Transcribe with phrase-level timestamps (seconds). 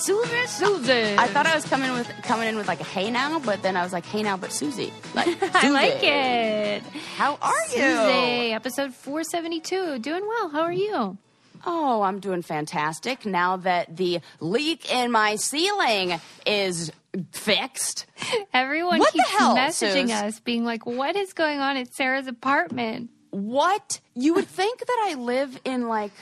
[0.00, 1.16] Susie, Susie.
[1.18, 3.76] I thought I was coming with coming in with like a hey now, but then
[3.76, 4.92] I was like hey now, but Susie.
[5.14, 6.82] Like, I like it.
[7.16, 7.72] How are you?
[7.72, 9.98] Susie, episode 472.
[9.98, 10.48] Doing well.
[10.48, 11.18] How are you?
[11.66, 16.90] Oh, I'm doing fantastic now that the leak in my ceiling is
[17.32, 18.06] fixed.
[18.54, 20.12] Everyone What the keeps hell, messaging Suze?
[20.12, 24.00] us, being like, "What is going on at Sarah's apartment?" What?
[24.14, 26.12] You would think that I live in like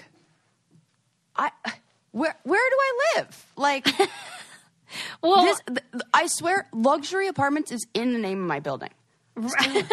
[1.37, 1.51] I
[2.19, 3.47] where where do I live?
[3.57, 3.87] Like
[5.23, 8.91] Well, this th- I swear luxury apartments is in the name of my building.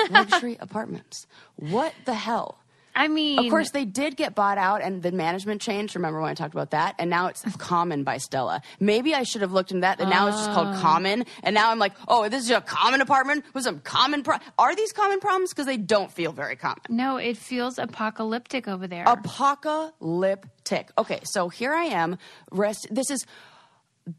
[0.09, 1.27] luxury apartments.
[1.57, 2.59] What the hell?
[2.95, 5.95] I mean, Of course, they did get bought out, and the management changed.
[5.95, 6.95] Remember when I talked about that?
[6.97, 8.61] And now it's Common by Stella.
[8.79, 9.99] Maybe I should have looked into that.
[9.99, 10.53] And now it's just Ah.
[10.53, 11.25] called Common.
[11.43, 14.23] And now I'm like, oh, this is a common apartment with some common.
[14.23, 15.49] Pro- Are these common problems?
[15.51, 16.79] Because they don't feel very common.
[16.89, 19.03] no, it feels apocalyptic over there.
[19.07, 20.89] Apocalyptic.
[20.97, 22.17] Okay, so here I am.
[22.51, 22.87] Rest.
[22.91, 23.25] This is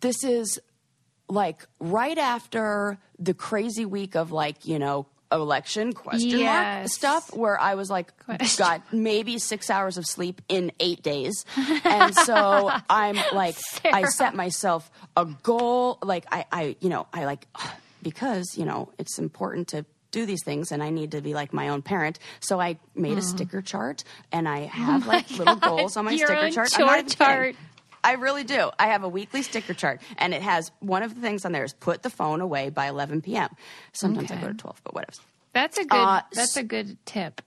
[0.01, 0.59] this is
[1.29, 7.61] like right after the crazy week of like you know election question mark stuff where
[7.61, 8.65] I was like Question.
[8.65, 11.45] got maybe six hours of sleep in eight days,
[11.85, 15.99] and so I'm like I set myself a goal.
[16.03, 17.47] Like I I you know I like
[18.03, 21.53] because you know it's important to do these things and I need to be like
[21.53, 22.19] my own parent.
[22.41, 26.19] So I made a sticker chart and I have like little goals on my Mm.
[26.19, 26.81] Your sticker chart.
[26.81, 27.57] I'm not kidding.
[28.05, 28.71] I really do.
[28.79, 31.65] I have a weekly sticker chart, and it has one of the things on there
[31.65, 33.49] is put the phone away by 11 p.m.
[33.93, 35.19] Sometimes I go to 12, but whatever.
[35.53, 35.97] that's a good.
[35.97, 37.43] uh, that's a good tip.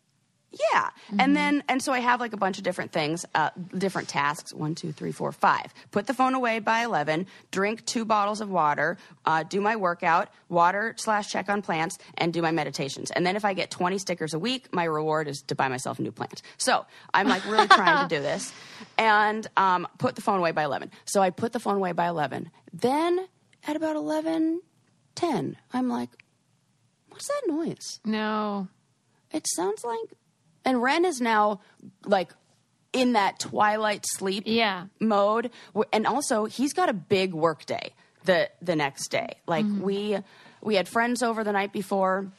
[0.51, 1.19] Yeah, Mm-hmm.
[1.21, 4.51] and then and so I have like a bunch of different things, uh, different tasks.
[4.53, 5.73] One, two, three, four, five.
[5.91, 7.27] Put the phone away by 11.
[7.51, 8.97] Drink two bottles of water.
[9.25, 13.09] Uh, do my workout, water slash check on plants, and do my meditations.
[13.11, 15.99] And then if I get 20 stickers a week, my reward is to buy myself
[15.99, 16.41] a new plant.
[16.57, 18.51] So I'm like really trying to do this,
[18.97, 20.91] and um, put the phone away by 11.
[21.05, 22.49] So I put the phone away by 11.
[22.73, 23.27] Then
[23.67, 26.09] at about 11:10, I'm like,
[27.09, 27.99] what's that noise?
[28.05, 28.67] No,
[29.31, 29.99] It sounds like.
[30.65, 31.61] And Ren is now
[32.05, 32.31] like
[32.93, 34.85] in that twilight sleep Yeah.
[34.99, 35.51] mode,
[35.93, 37.93] and also he's got a big work day
[38.25, 39.35] the the next day.
[39.47, 39.81] Like Mm-hmm.
[39.83, 40.17] we
[40.61, 42.31] we had friends over the night before,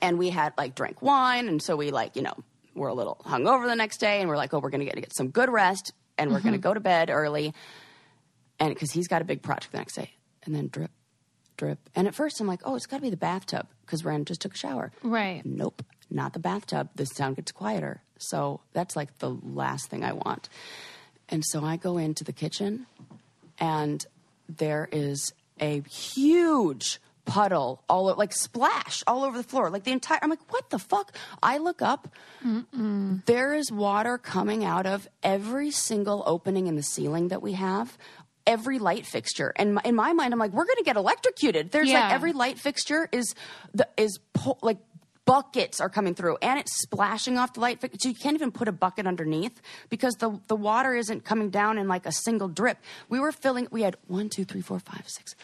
[0.00, 2.34] and we had like drank wine, and so we like you know
[2.74, 5.00] we're a little hungover the next day, and we're like, oh, we're gonna get to
[5.00, 6.48] get some good rest, and we're Mm-hmm.
[6.48, 7.54] gonna go to bed early,
[8.60, 10.10] and because he's got a big project the next day,
[10.44, 10.90] and then drip.
[11.56, 11.78] Drip.
[11.94, 14.42] And at first, I'm like, oh, it's got to be the bathtub because Ren just
[14.42, 14.92] took a shower.
[15.02, 15.40] right.
[15.46, 16.88] Nope, not the bathtub.
[16.94, 18.02] The sound gets quieter.
[18.18, 20.48] So that's like the last thing I want.
[21.28, 22.86] And so I go into the kitchen,
[23.58, 24.04] and
[24.48, 29.90] there is a huge puddle all o- like splash all over the floor like the
[29.90, 31.10] entire i'm like what the fuck
[31.42, 32.06] i look up
[33.26, 37.98] there is water coming out of every single opening in the ceiling that we have
[38.46, 41.72] every light fixture and my- in my mind i'm like we're going to get electrocuted
[41.72, 42.02] there's Yeah.
[42.04, 43.34] like every light fixture is
[43.74, 44.78] the is po- like
[45.26, 48.68] buckets are coming through and it's splashing off the light so you can't even put
[48.68, 49.60] a bucket underneath
[49.90, 52.78] because the the water isn't coming down in like a single drip.
[53.08, 55.34] We were filling we had one two three four five six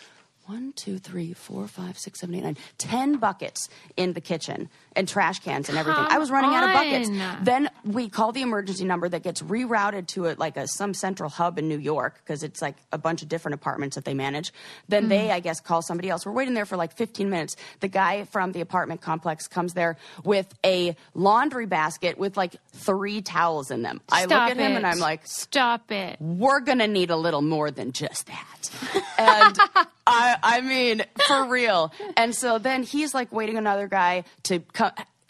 [0.47, 5.09] one, two, three, four, five, six, seven, eight, nine, ten buckets in the kitchen and
[5.09, 6.05] trash cans and everything.
[6.09, 7.11] I was running out of buckets.
[7.43, 11.29] Then we call the emergency number that gets rerouted to a, like a some central
[11.29, 14.53] hub in New York because it's like a bunch of different apartments that they manage.
[14.89, 15.33] Then they, mm.
[15.33, 16.27] I guess, call somebody else.
[16.27, 17.57] We're waiting there for like 15 minutes.
[17.81, 23.23] The guy from the apartment complex comes there with a laundry basket with like three
[23.23, 24.01] towels in them.
[24.11, 24.77] I look Stop at him it.
[24.77, 26.17] and I'm like, stop it.
[26.21, 28.71] we're gonna need a little more than just that.
[29.19, 29.59] And
[30.07, 31.93] I, I mean, for real.
[32.17, 34.82] And so then he's like waiting another guy to come.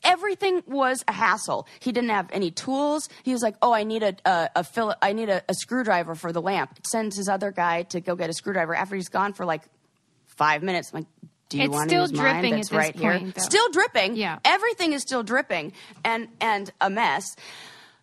[0.04, 1.68] Everything was a hassle.
[1.78, 3.08] He didn't have any tools.
[3.22, 6.16] He was like, "Oh, I need a a, a fill- I need a, a screwdriver
[6.16, 9.32] for the lamp." Sends his other guy to go get a screwdriver after he's gone
[9.32, 9.62] for like
[10.26, 10.90] five minutes.
[10.92, 11.06] I'm like,
[11.50, 12.32] "Do you It's want still to use mine?
[12.34, 13.12] dripping That's at this right here.
[13.18, 13.42] point, though.
[13.42, 14.16] Still dripping.
[14.16, 14.38] Yeah.
[14.44, 15.72] everything is still dripping
[16.04, 17.24] and and a mess."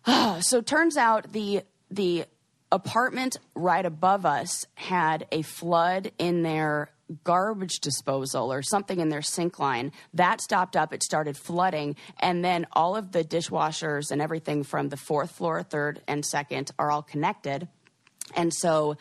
[0.40, 2.24] so turns out the the
[2.72, 6.88] apartment right above us had a flood in their
[7.24, 10.92] garbage disposal or something in their sink line that stopped up.
[10.92, 11.96] It started flooding.
[12.18, 16.70] And then all of the dishwashers and everything from the fourth floor third and second
[16.78, 17.68] are all connected.
[18.36, 18.96] And so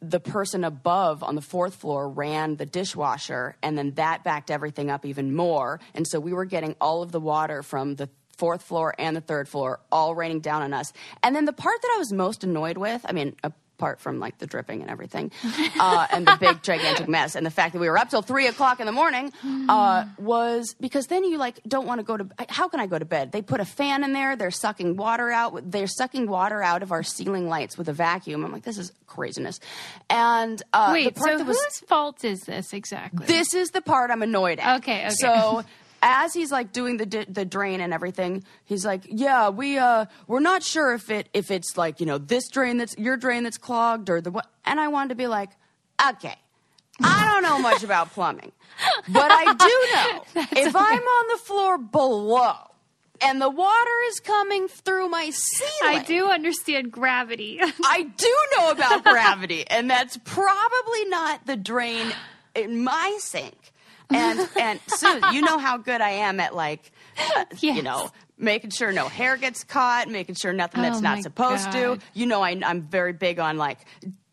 [0.00, 4.90] the person above on the fourth floor ran the dishwasher and then that backed everything
[4.90, 5.80] up even more.
[5.94, 9.20] And so we were getting all of the water from the fourth floor and the
[9.20, 10.92] third floor all raining down on us.
[11.22, 13.36] And then the part that i was most annoyed with i mean
[13.82, 15.32] apart from like the dripping and everything,
[15.80, 18.46] uh, and the big gigantic mess, and the fact that we were up till three
[18.46, 19.32] o'clock in the morning
[19.68, 22.28] uh, was because then you like don't want to go to.
[22.48, 23.32] How can I go to bed?
[23.32, 24.36] They put a fan in there.
[24.36, 25.68] They're sucking water out.
[25.68, 28.44] They're sucking water out of our ceiling lights with a vacuum.
[28.44, 29.58] I'm like, this is craziness.
[30.08, 33.26] And uh, Wait, the part so that was whose fault is this exactly?
[33.26, 34.76] this is the part I'm annoyed at.
[34.78, 35.10] Okay, okay.
[35.10, 35.64] So
[36.02, 40.06] as he's like doing the di- the drain and everything, he's like, "Yeah, we uh
[40.26, 43.44] we're not sure if it if it's like you know this drain that's your drain
[43.44, 45.50] that's clogged or the what." And I wanted to be like,
[46.08, 46.34] "Okay,
[47.00, 48.52] I don't know much about plumbing,
[49.08, 52.56] but I do know if I'm on the floor below."
[53.24, 55.96] And the water is coming through my ceiling.
[55.96, 57.60] I do understand gravity.
[57.84, 62.12] I do know about gravity, and that's probably not the drain
[62.56, 63.71] in my sink.
[64.14, 66.92] And and Sue, you know how good I am at like,
[67.60, 67.82] you Yes.
[67.84, 71.70] know, making sure no hair gets caught, making sure nothing that's Oh, not my supposed
[71.72, 71.98] to.
[72.14, 73.78] You know, I, I'm very big on like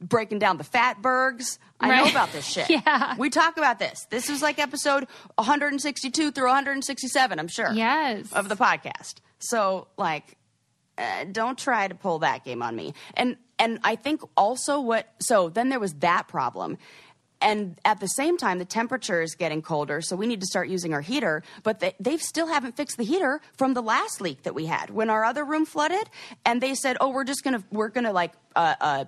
[0.01, 1.57] breaking down the fatbergs.
[1.79, 2.69] I know about this shit.
[2.69, 3.15] Yeah.
[3.17, 4.05] we talk about this.
[4.09, 7.39] This is like episode 162 through 167.
[7.39, 8.31] I'm sure yes.
[8.33, 9.15] of the podcast.
[9.39, 10.37] So like
[10.97, 12.93] uh, don't try to pull that game on me.
[13.15, 16.77] And and I think also what so then there was that problem.
[17.41, 20.67] And at the same time, the temperature is getting colder, so we need to start
[20.67, 21.41] using our heater.
[21.63, 24.89] But they, they still haven't fixed the heater from the last leak that we had
[24.89, 26.09] when our other room flooded.
[26.45, 29.05] And they said, "Oh, we're just gonna we're gonna like uh, uh,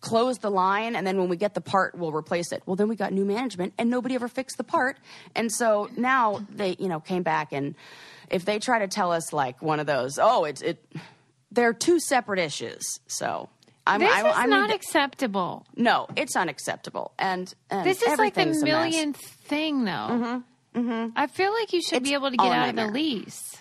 [0.00, 2.88] close the line, and then when we get the part, we'll replace it." Well, then
[2.88, 4.98] we got new management, and nobody ever fixed the part.
[5.34, 7.74] And so now they you know came back, and
[8.30, 10.84] if they try to tell us like one of those, oh, it's it,
[11.50, 13.00] they're two separate issues.
[13.06, 13.48] So.
[13.86, 15.66] I'm, this I, is I need not acceptable.
[15.76, 17.12] no, it's unacceptable.
[17.18, 18.74] And, and This is like the everything's a mess.
[18.74, 20.42] Mm-hmm, millionth thing, though.
[21.16, 23.56] I feel like you should It's be able to get out of the lease.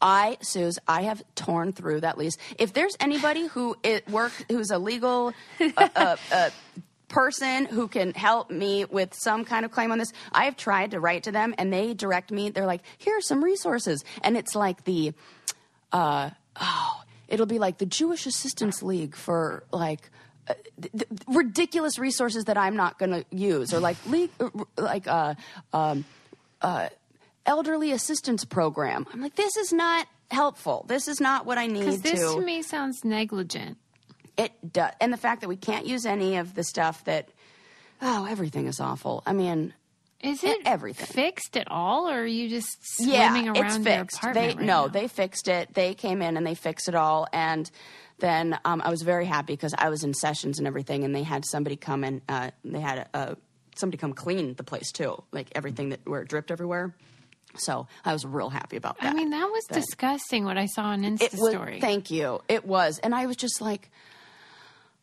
[0.00, 2.36] I, Suze, I have torn through that lease.
[2.58, 6.50] If there's anybody who it work who's a legal uh, uh, uh,
[7.08, 10.90] person who can help me with some kind of claim on this, I have tried
[10.92, 12.50] to write to them, and they direct me.
[12.50, 15.12] They're like, "Here are some resources," and it's like the,
[15.92, 16.30] uh,
[16.60, 20.10] oh, it'll be like the Jewish Assistance League for like.
[20.46, 24.50] Uh, th- th- ridiculous resources that I'm not going to use, or like le- uh,
[24.76, 25.32] like uh,
[25.72, 26.04] um,
[27.46, 29.06] elderly assistance program.
[29.12, 30.84] I'm like, this is not helpful.
[30.88, 31.80] This is not what I need.
[31.80, 32.38] Because this to.
[32.38, 33.78] to me sounds negligent.
[34.36, 37.28] It does, and the fact that we can't use any of the stuff that.
[38.02, 39.22] Oh, everything is awful.
[39.24, 39.72] I mean,
[40.24, 41.06] Is it everything.
[41.06, 44.16] fixed at all, or are you just yeah, swimming around it's your fixed.
[44.18, 44.34] apartment?
[44.34, 44.88] They right no, now?
[44.88, 45.74] they fixed it.
[45.74, 47.70] They came in and they fixed it all, and
[48.18, 51.22] then um, I was very happy because I was in sessions and everything, and they
[51.22, 53.34] had somebody come and uh, they had uh,
[53.76, 56.94] somebody come clean the place too, like everything that where it dripped everywhere.
[57.56, 59.12] So I was real happy about that.
[59.12, 60.44] I mean, that was disgusting.
[60.44, 61.80] What I saw on Insta it was, story.
[61.80, 62.40] Thank you.
[62.48, 63.90] It was, and I was just like,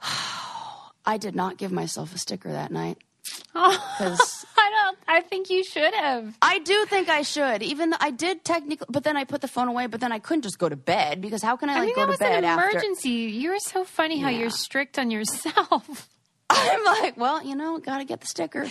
[1.06, 2.98] I did not give myself a sticker that night
[3.56, 4.98] I don't.
[5.08, 6.38] I think you should have.
[6.42, 7.62] I do think I should.
[7.64, 9.88] Even though I did technically, but then I put the phone away.
[9.88, 11.96] But then I couldn't just go to bed because how can I I like mean,
[11.96, 12.70] go that to was bed an after?
[12.70, 13.10] emergency.
[13.10, 14.40] You're so funny how Yeah.
[14.40, 16.08] you're strict on yourself.
[16.54, 18.68] I'm like, well, you know, got to get the sticker.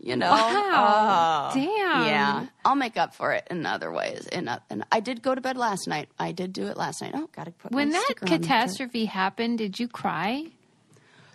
[0.00, 1.50] You know, Wow.
[1.50, 2.06] Oh, Damn.
[2.06, 4.26] Yeah, I'll make up for it in other ways.
[4.26, 6.08] In a, and I did go to bed last night.
[6.18, 7.12] I did do it last night.
[7.14, 10.46] Oh, got to put When that catastrophe happened, did you cry?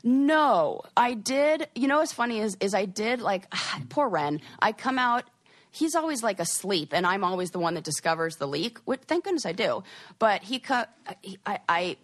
[0.07, 1.67] No, I did.
[1.75, 3.53] You know what's funny is is I did like
[3.89, 4.39] poor Ren.
[4.57, 5.25] I come out.
[5.69, 8.79] He's always like asleep, and I'm always the one that discovers the leak.
[8.85, 9.83] Which thank goodness I do.
[10.17, 10.63] But he,
[11.45, 11.97] I, I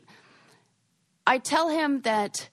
[1.25, 2.49] I tell him that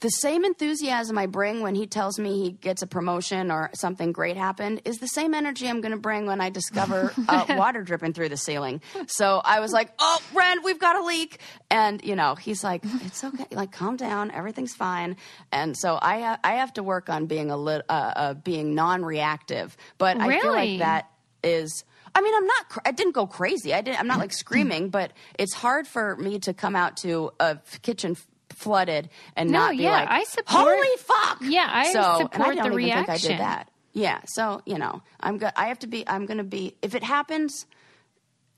[0.00, 4.12] the same enthusiasm I bring when he tells me he gets a promotion or something
[4.12, 7.82] great happened is the same energy I'm going to bring when I discover uh, water
[7.82, 8.80] dripping through the ceiling.
[9.08, 11.40] So I was like, "Oh, Ren, we've got a leak,"
[11.70, 15.16] and you know, he's like, "It's okay, like calm down, everything's fine."
[15.50, 18.74] And so I ha- I have to work on being a lit- uh, uh, being
[18.76, 20.70] non-reactive, but I feel Really?
[20.72, 21.10] like that
[21.42, 21.84] is.
[22.14, 22.66] I mean, I'm not.
[22.86, 23.74] I didn't go crazy.
[23.74, 24.00] I didn't.
[24.00, 28.16] I'm not like screaming, but it's hard for me to come out to a kitchen
[28.58, 31.38] flooded and No, not be yeah, like, I support- Holy fuck!
[31.42, 33.30] Yeah, I so, and I support don't the even think I reaction.
[33.32, 33.70] did that.
[33.94, 35.52] Yeah, so you know, I'm good.
[35.56, 36.06] I have to be.
[36.08, 36.74] I'm going to be.
[36.82, 37.66] If it happens,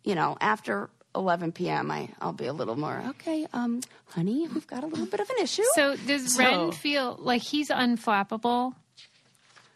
[0.04, 3.46] you know, after 11 p.m., I I'll be a little more okay.
[3.52, 5.62] Um, honey, we've got a little bit of an issue.
[5.74, 8.74] So does So- Ren feel like he's unflappable?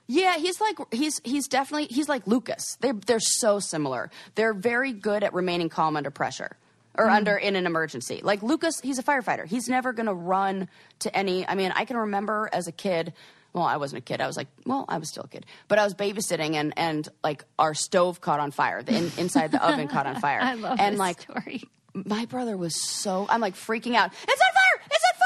[0.06, 2.76] Yeah, he's like he's he's definitely he's like Lucas.
[2.80, 4.10] They're they're so similar.
[4.34, 6.56] They're very good at remaining calm under pressure
[6.96, 7.14] or hmm.
[7.14, 8.20] under in an emergency.
[8.22, 9.46] Like Lucas, he's a firefighter.
[9.46, 10.68] He's never going to run
[11.00, 11.46] to any.
[11.46, 13.12] I mean, I can remember as a kid.
[13.52, 14.20] Well, I wasn't a kid.
[14.20, 17.08] I was like, well, I was still a kid, but I was babysitting and and
[17.22, 18.82] like our stove caught on fire.
[18.82, 20.40] The in, inside the oven caught on fire.
[20.42, 21.62] I love and this like story.
[21.94, 24.12] my brother was so I'm like freaking out.
[24.12, 24.86] It's on fire!
[24.90, 25.24] It's on fire!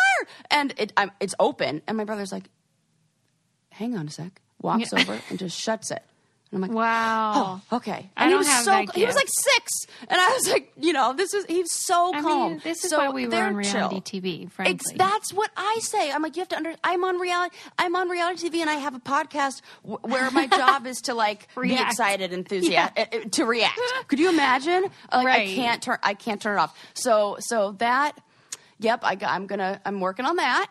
[0.50, 2.44] and it, I'm, it's open, and my brother's like,
[3.70, 5.00] "Hang on a sec," walks Yeah.
[5.00, 6.02] over and just shuts it.
[6.50, 7.60] And I'm like, Wow.
[7.70, 8.10] Oh, okay.
[8.16, 9.72] I And he don't was have so he was like six,
[10.08, 12.52] and I was like, you know, this is he's so I calm.
[12.52, 14.22] mean, this is so why we were on reality chill.
[14.22, 14.74] TV, frankly.
[14.74, 16.10] Ex- that's what I say.
[16.10, 16.74] I'm like, you have to under.
[16.82, 17.54] I'm on reality.
[17.78, 21.14] I'm on reality TV, and I have a podcast w- where my job is to
[21.14, 23.78] like be excited, enthusiastic, uh, uh, to react.
[24.08, 24.84] Could you imagine?
[25.12, 25.98] Like, I can't turn.
[26.02, 26.78] I can't turn it off.
[26.94, 28.18] So, so that.
[28.80, 29.80] Yep, I, got- I'm gonna.
[29.84, 30.70] I'm working on that.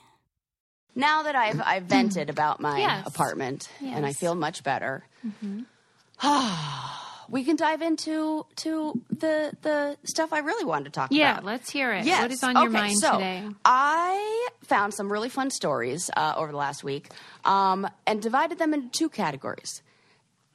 [0.95, 3.07] Now that I've I've vented about my Yes.
[3.07, 5.03] apartment and I feel much better,
[7.29, 11.43] we can dive into to the the stuff I really wanted to talk yeah, about.
[11.43, 12.05] Yeah, let's hear it.
[12.05, 12.21] Yes.
[12.21, 13.47] What is on your Okay, mind so today?
[13.63, 17.09] I found some really fun stories uh, over the last week
[17.45, 19.81] um, and divided them into two categories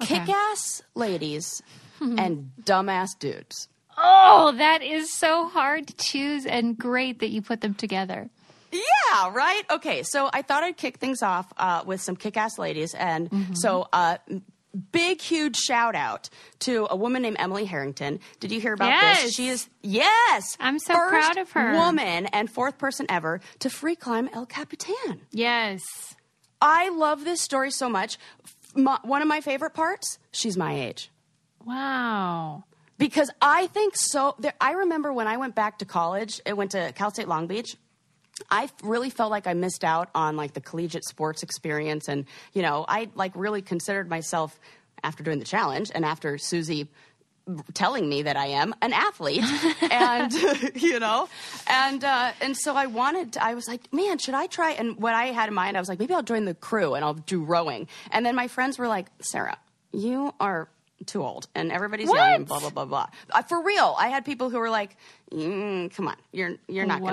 [0.03, 0.19] Okay.
[0.19, 1.63] kick ass ladies
[2.01, 3.69] and dumbass dudes.
[3.97, 8.29] Oh, that is so hard to choose and great that you put them together.
[8.77, 9.63] Yeah, right?
[9.71, 12.95] Okay, so I thought I'd kick things off uh, with some kick ass ladies.
[12.95, 13.55] And Mm-hmm.
[13.55, 14.19] so, uh,
[14.93, 16.29] big, huge shout out
[16.61, 18.21] to a woman named Emily Harrington.
[18.41, 19.23] Did you hear about Yes.
[19.23, 19.35] this?
[19.35, 20.57] She is, yes.
[20.61, 21.73] I'm so proud of her.
[21.73, 25.23] Woman and fourth person ever to free climb El Capitan.
[25.33, 25.83] Yes.
[26.61, 28.19] I love this story so much.
[28.75, 31.11] My, one of my favorite parts, she's my age.
[31.65, 32.65] Wow.
[32.99, 34.35] because I think so.
[34.39, 37.47] There, I remember when I went back to college, I went to Cal State Long
[37.47, 37.77] Beach.
[38.51, 42.63] I really felt like I missed out on like the collegiate sports experience, and you
[42.63, 44.59] know, I like really considered myself
[45.03, 46.89] after doing the challenge and after Susie
[47.75, 49.45] telling me that I am an athlete,
[49.91, 50.33] and
[50.75, 51.29] you know,
[51.67, 53.35] and uh, and so I wanted.
[53.35, 54.73] To, I was like, man, should I try?
[54.73, 57.05] And what I had in mind, I was like, maybe I'll join the crew and
[57.05, 57.89] I'll do rowing.
[58.11, 59.59] And then my friends were like, Sarah,
[59.93, 60.69] you are
[61.05, 63.07] too old, and everybody's young, and blah blah blah blah.
[63.31, 64.97] Uh, for real, I had people who were like,
[65.31, 67.11] mm, "Come on, you're you're not Wow,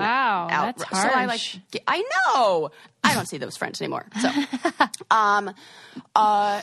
[0.48, 1.58] gonna out." that's So I like, harsh.
[1.72, 2.02] ge- I
[2.34, 2.70] know.
[3.02, 4.06] I don't see those friends anymore.
[4.18, 4.30] So,
[5.10, 5.52] um,
[6.16, 6.62] uh,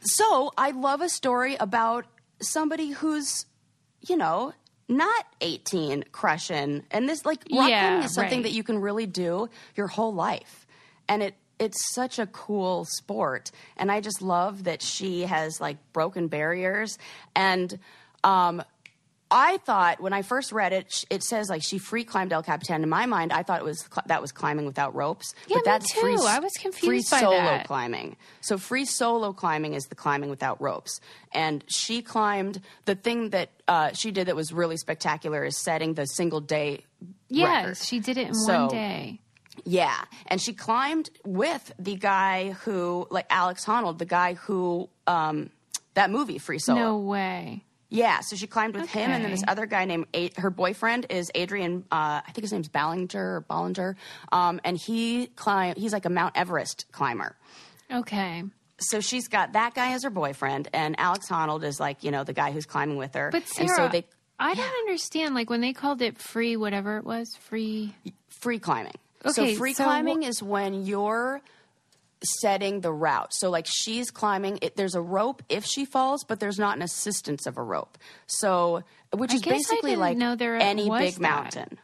[0.00, 2.06] so I love a story about
[2.40, 3.44] somebody who's,
[4.00, 4.52] you know,
[4.88, 6.84] not 18 crushing.
[6.90, 8.42] And this, like, rock Yeah, is something right.
[8.44, 10.66] that you can really do your whole life.
[11.08, 13.52] And it, it's such a cool sport.
[13.76, 16.98] And I just love that she has, like, broken barriers.
[17.36, 17.78] And,
[18.24, 18.62] um,
[19.32, 22.82] I thought when I first read it, it says like she free climbed El Capitan.
[22.82, 25.36] In my mind, I thought it was cl- that was climbing without ropes.
[25.46, 26.16] Yeah, but me that's free.
[26.16, 26.22] too.
[26.22, 27.64] s- I was free confused by solo that.
[27.68, 28.16] climbing.
[28.40, 31.00] So free solo climbing is the climbing without ropes.
[31.32, 35.94] And she climbed the thing that uh, she did that was really spectacular is setting
[35.94, 36.82] the single day.
[37.28, 37.76] Yes, record.
[37.76, 39.20] she did it in So- one day.
[39.64, 45.50] Yeah, and she climbed with the guy who, like Alex Honnold, the guy who um,
[45.94, 46.78] that movie Free Solo.
[46.80, 47.64] No way.
[47.92, 51.06] Yeah, so she climbed with him, and then this other guy named A- her boyfriend
[51.10, 51.84] is Adrian.
[51.90, 53.96] Uh, I think his name's Ballinger or Bollinger,
[54.30, 55.74] um, and he climb.
[55.76, 57.34] He's like a Mount Everest climber.
[57.90, 58.44] Okay.
[58.78, 62.22] So she's got that guy as her boyfriend, and Alex Honnold is like you know
[62.22, 63.30] the guy who's climbing with her.
[63.32, 64.04] But Sarah, and so they
[64.38, 65.34] I don't understand.
[65.34, 67.94] Like when they called it free, whatever it was, free.
[68.28, 68.94] free climbing.
[69.24, 71.40] Okay, so free so climbing wh- is when you're
[72.22, 73.32] setting the route.
[73.32, 76.82] So like she's climbing, it, there's a rope if she falls, but there's not an
[76.82, 77.98] assistance of a rope.
[78.26, 78.82] So
[79.14, 81.20] which I is basically like any big that.
[81.20, 81.78] mountain.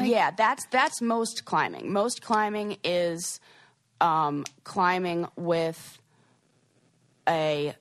[0.00, 1.92] yeah, that's that's most climbing.
[1.92, 3.40] Most climbing is
[4.00, 5.98] um, climbing with
[7.28, 7.74] a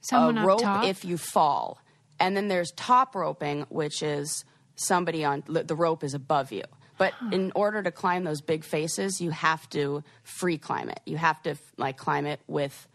[0.00, 1.80] Someone a rope if you fall.
[2.18, 4.44] And then there's top roping, which is
[4.74, 6.64] somebody on the rope is above you.
[6.98, 11.00] But in order to climb those big faces, you have to free climb it.
[11.06, 12.86] You have to like climb it with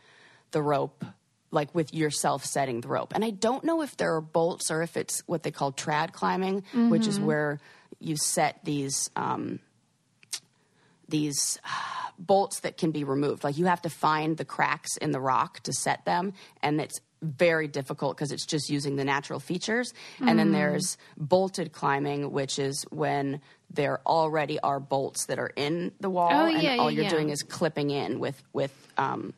[0.51, 1.03] the rope,
[1.51, 3.13] like with yourself setting the rope.
[3.13, 6.13] And I don't know if there are bolts or if it's what they call trad
[6.13, 7.59] climbing, which is where
[7.99, 9.59] you set these um,
[11.09, 11.59] these
[12.19, 13.43] bolts that can be removed.
[13.43, 16.99] Like you have to find the cracks in the rock to set them, and it's
[17.21, 19.93] very difficult because it's just using the natural features.
[20.19, 25.91] And then there's bolted climbing, which is when there already are bolts that are in
[25.99, 27.09] the wall, Oh, and yeah, all you're yeah.
[27.09, 29.33] doing is clipping in with with um,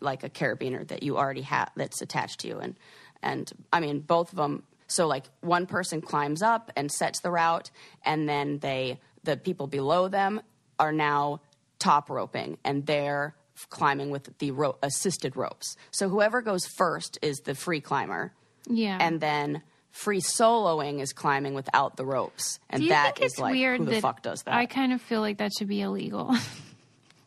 [0.00, 2.76] like a carabiner that you already have that's attached to you and
[3.20, 7.30] and i mean both of them so like one person climbs up and sets the
[7.32, 7.70] route
[8.04, 10.40] and then they the people below them
[10.78, 11.40] are now
[11.80, 13.34] top roping and they're
[13.70, 18.32] climbing with the ro- assisted ropes so whoever goes first is the free climber
[18.68, 18.98] Yeah.
[19.00, 23.32] and then free soloing is climbing without the ropes and Do you that think is
[23.32, 25.52] it's like weird who the that fuck does that I kind of feel like that
[25.56, 26.34] should be illegal.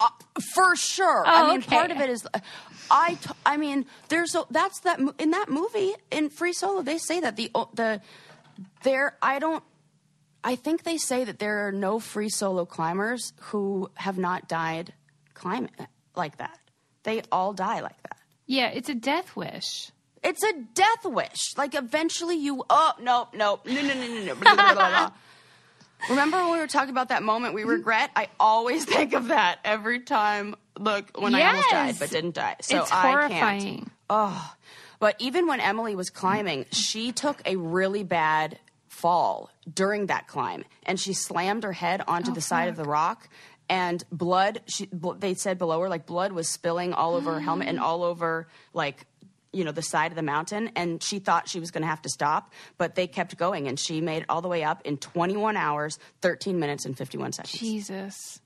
[0.03, 0.09] Uh,
[0.55, 1.23] for sure.
[1.27, 1.75] Oh, I mean, okay.
[1.75, 2.39] part of it is, uh,
[2.89, 6.81] I, t- I mean, there's a, that's that in that movie in Free Solo.
[6.81, 8.01] They say that the the
[8.81, 9.15] there.
[9.21, 9.63] I don't.
[10.43, 14.93] I think they say that there are no free solo climbers who have not died
[15.35, 15.69] climbing
[16.15, 16.60] like that.
[17.03, 18.18] They all die like that.
[18.46, 19.91] yeah, it's a death wish.
[20.24, 21.58] It's a death wish.
[21.58, 22.63] Like eventually you.
[22.70, 24.36] Oh no no no no no no no.
[24.36, 25.12] blah, blah, blah.
[26.10, 28.12] Remember when we were talking about that moment we regret?
[28.15, 30.56] I always think of that every time.
[30.77, 32.56] Look, when I almost died but didn't die.
[32.62, 33.91] So it's I horrifying.
[34.10, 34.34] can't.
[35.00, 40.63] But even when Emily was climbing, she took a really bad fall during that climb,
[40.86, 43.27] and she slammed her head onto oh, the side of the rock.
[43.71, 47.69] And blood, she, they said below her, like blood was spilling all over her helmet
[47.69, 47.81] and mm.
[47.81, 49.07] all over, like,
[49.53, 50.71] you know, the side of the mountain.
[50.75, 53.79] And she thought she was going to have to stop, but they kept going, and
[53.79, 57.53] she made it all the way up in 21 hours, 13 minutes, and 51 seconds.
[57.53, 58.41] Jesus.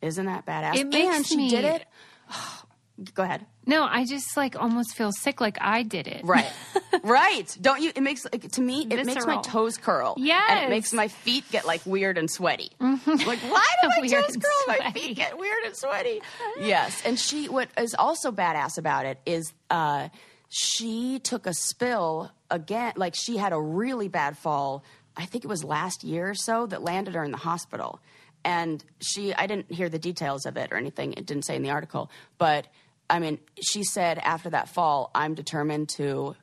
[0.00, 0.76] Isn't that badass?
[0.76, 1.86] It makes and she me- did it.
[3.14, 3.44] Go ahead.
[3.66, 6.24] No, I just like almost feel sick like I did it.
[6.24, 6.50] Right.
[7.02, 7.58] right.
[7.60, 7.90] Don't you?
[7.94, 8.86] It makes like, to me.
[8.88, 10.14] It makes my toes curl.
[10.16, 10.66] And Yes.
[10.66, 12.70] it makes my feet get like weird and sweaty.
[12.80, 13.26] Mm-hmm.
[13.26, 14.76] Like why do my toes and curl?
[14.78, 16.20] My feet get weird and sweaty.
[16.60, 17.02] yes.
[17.04, 17.48] And she.
[17.48, 19.52] What is also badass about it is.
[19.70, 20.08] uh
[20.56, 22.92] she took a spill again.
[22.94, 24.84] Like she had a really bad fall.
[25.16, 27.98] I think it was last year or so that landed her in the hospital.
[28.44, 31.14] And she, I didn't hear the details of it or anything.
[31.14, 32.08] It didn't say in the article.
[32.38, 32.68] But
[33.08, 36.34] I mean, she said after that fall, I'm determined to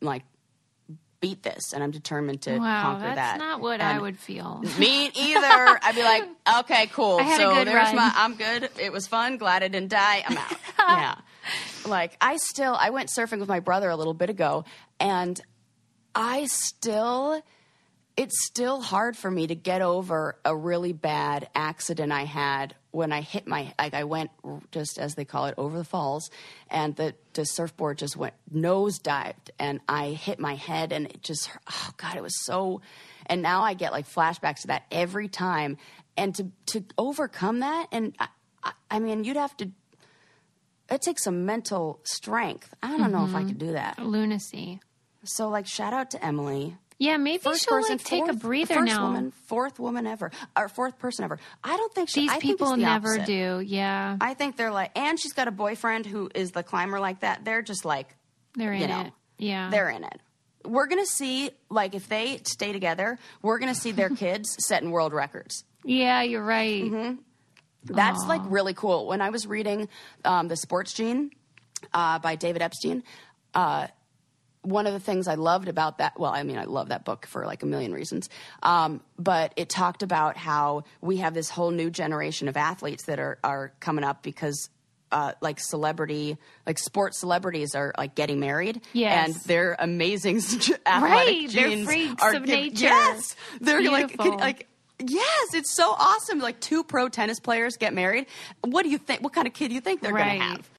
[0.00, 0.24] like
[1.20, 3.38] beat this and I'm determined to Wow, conquer that's that.
[3.38, 4.62] That's not what I would feel.
[4.78, 5.78] Me either.
[5.82, 6.28] I'd be like,
[6.60, 7.18] okay, cool.
[7.18, 7.96] I had a so there's run.
[7.96, 8.12] my.
[8.14, 8.70] I'm good.
[8.80, 9.36] It was fun.
[9.36, 10.24] Glad I didn't die.
[10.26, 10.52] I'm out.
[10.78, 11.14] yeah.
[11.86, 14.64] Like I still, I went surfing with my brother a little bit ago,
[15.00, 15.40] and
[16.14, 17.42] I still,
[18.18, 23.12] it's still hard for me to get over a really bad accident I had when
[23.12, 24.32] I hit my, like I went
[24.72, 26.28] just as they call it over the falls,
[26.68, 31.22] and the the surfboard just went nose dived, and I hit my head, and it
[31.22, 32.80] just, oh god, it was so,
[33.26, 35.76] and now I get like flashbacks to that every time,
[36.16, 38.28] and to to overcome that, and I,
[38.64, 39.70] I, I mean, you'd have to.
[40.90, 42.74] It takes some mental strength.
[42.82, 43.48] I don't know if I mm-hmm.
[43.48, 44.00] could do that.
[44.00, 44.80] Lunacy.
[45.22, 46.78] So, like, shout out to Emily.
[46.98, 49.04] Yeah, maybe First she'll person, like take a breather first now.
[49.04, 51.38] Woman, fourth woman ever, or fourth person ever.
[51.62, 52.22] I don't think she.
[52.22, 53.26] These I think people the never opposite.
[53.26, 53.60] do.
[53.64, 57.20] Yeah, I think they're like, and she's got a boyfriend who is the climber like
[57.20, 57.44] that.
[57.44, 58.08] They're just like,
[58.54, 59.12] they're in know, it.
[59.38, 60.20] Yeah, they're in it.
[60.64, 65.12] We're gonna see, like, if they stay together, we're gonna see their kids setting world
[65.12, 65.62] records.
[65.84, 66.22] yeah.
[66.22, 66.82] You're right.
[66.82, 67.14] Mm-hmm.
[67.94, 69.06] That's like really cool.
[69.06, 69.88] When I was reading
[70.24, 71.30] um, The Sports Gene
[71.94, 73.02] uh, by David Epstein,
[73.54, 73.86] uh,
[74.62, 77.26] one of the things I loved about that, well, I mean, I love that book
[77.26, 78.28] for like a million reasons,
[78.62, 83.18] um, but it talked about how we have this whole new generation of athletes that
[83.18, 84.70] are, are coming up because.
[85.10, 89.26] Uh, like celebrity, like sports celebrities are like getting married, Yes.
[89.28, 90.36] and their amazing
[90.86, 92.84] athletic Right, they're freaks are of giv- nature.
[92.84, 94.36] Yes, they're like, Beautiful.
[94.36, 94.66] like
[95.00, 96.40] Yes, it's so awesome.
[96.40, 98.26] Like two pro tennis players get married.
[98.62, 99.22] What do you think?
[99.22, 100.38] What kind of kid do you think they're Right.
[100.38, 100.70] going to have?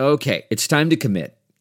[0.00, 1.36] Okay, it's time to commit.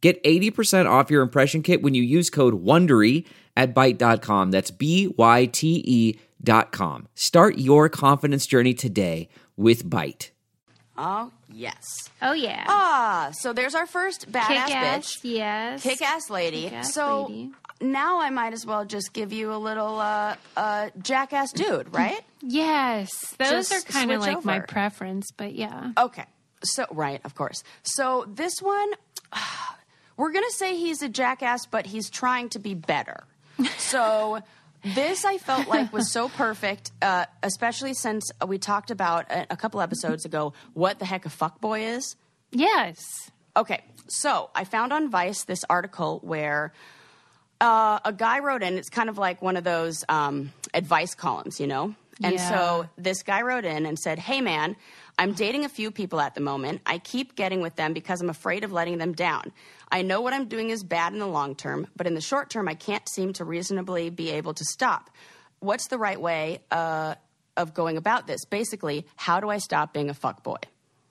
[0.00, 4.50] Get 80% off your impression kit when you use code WONDERY at Byte.com.
[4.50, 7.06] That's B-Y-T-E dot com.
[7.14, 10.30] Start your confidence journey today with Byte.
[10.96, 11.84] Oh yes.
[12.22, 12.64] Oh yeah.
[12.66, 15.16] Ah, so there's our first badass Kick ass.
[15.16, 15.82] bitch, Yes.
[15.82, 16.62] kick ass lady.
[16.64, 17.50] Kick-ass so lady.
[17.80, 22.20] now I might as well just give you a little uh, uh, jackass dude, right?
[22.42, 25.92] Yes, those Just are kind of switch like my preference, but yeah.
[25.98, 26.24] Okay.
[26.64, 27.62] So, right, of course.
[27.82, 28.90] So, this one,
[30.20, 33.24] we're going to say he's a jackass, but he's trying to be better.
[33.78, 34.40] So,
[34.94, 39.56] this I felt like was so perfect, uh, especially since we talked about a, a
[39.56, 42.16] couple episodes ago what the heck a fuckboy is.
[42.52, 43.30] Yes.
[43.56, 46.72] Okay, so I found on Vice this article where
[47.60, 48.78] uh, a guy wrote in.
[48.78, 51.94] It's kind of like one of those um, advice columns, you know.
[52.22, 52.48] And Yeah.
[52.48, 54.76] so this guy wrote in and said, "Hey, man,
[55.20, 56.80] I'm dating a few people at the moment.
[56.86, 59.52] I keep getting with them because I'm afraid of letting them down.
[59.92, 62.50] I know what I'm doing is bad in the long term, but in the short
[62.50, 65.10] term, I can't seem to reasonably be able to stop.
[65.58, 67.14] What's the right way uh,
[67.56, 68.44] of going about this?
[68.46, 70.62] Basically, how do I stop being a fuckboy?"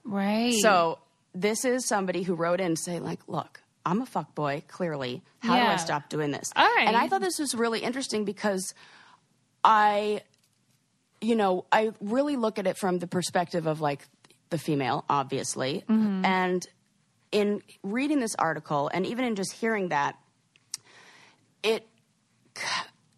[0.04, 0.56] Right.
[0.62, 0.98] So
[1.34, 5.22] this is somebody who wrote in and say like, look, I'm a fuckboy, clearly.
[5.40, 6.52] How do I stop doing this?
[6.56, 6.88] All right.
[6.88, 8.74] And I thought this was really interesting because
[9.64, 10.22] I,
[11.22, 14.08] you know, I really look at it from the perspective of like
[14.50, 15.84] the female, obviously.
[15.90, 16.26] Mm-hmm.
[16.26, 16.68] And
[17.32, 20.18] in reading this article and even in just hearing that,
[21.62, 21.88] it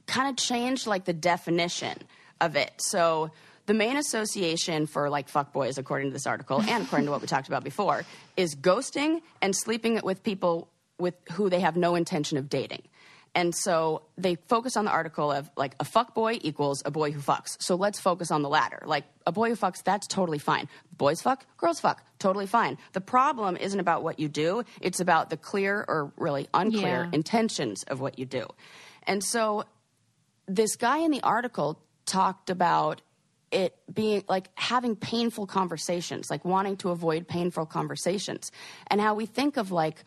[0.07, 1.97] kind of changed like the definition
[2.39, 2.71] of it.
[2.77, 3.31] So
[3.67, 7.27] the main association for like fuckboys, according to this article and according to what we
[7.27, 8.03] talked about before,
[8.35, 12.83] is ghosting and sleeping with people with who they have no intention of dating.
[13.33, 17.11] And so they focus on the article of like a fuck boy equals a boy
[17.11, 17.55] who fucks.
[17.61, 18.83] So let's focus on the latter.
[18.85, 20.67] Like a boy who fucks, that's totally fine.
[20.97, 22.77] Boys fuck, girls fuck, totally fine.
[22.91, 27.09] The problem isn't about what you do, it's about the clear or really unclear Yeah.
[27.13, 28.47] intentions of what you do.
[29.03, 29.63] And so
[30.47, 33.01] this guy in the article talked about
[33.51, 38.51] it being like having painful conversations, like wanting to avoid painful conversations,
[38.87, 40.03] and how we think of like,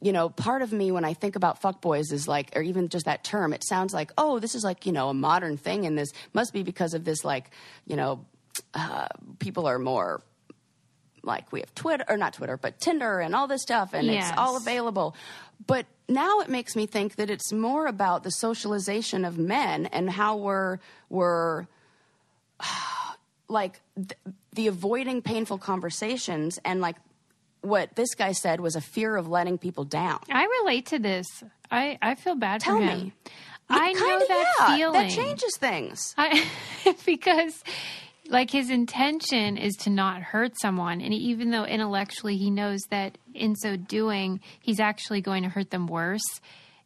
[0.00, 3.06] you know, part of me when I think about fuckboys is like, or even just
[3.06, 5.98] that term, it sounds like, oh, this is like, you know, a modern thing, and
[5.98, 7.50] this must be because of this, like,
[7.86, 8.24] you know,
[8.74, 9.08] uh,
[9.38, 10.22] people are more
[11.24, 14.30] like we have Twitter or not Twitter, but Tinder and all this stuff, and Yes.
[14.30, 15.14] it's all available.
[15.66, 20.08] But now it makes me think that it's more about the socialization of men and
[20.08, 20.78] how we're
[21.10, 21.66] we're
[23.48, 24.12] like th-
[24.52, 26.96] the avoiding painful conversations and like
[27.60, 30.20] what this guy said was a fear of letting people down.
[30.30, 31.26] I relate to this.
[31.70, 32.98] I, I feel bad Tell for him.
[32.98, 33.12] me.
[33.68, 35.08] I know Kinda, that yeah, feeling.
[35.08, 36.14] That changes things.
[36.16, 36.46] I,
[37.06, 37.62] because
[38.28, 43.18] like his intention is to not hurt someone and even though intellectually he knows that
[43.34, 46.40] in so doing he's actually going to hurt them worse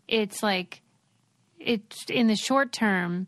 [0.09, 0.83] it's like
[1.59, 3.27] it's in the short term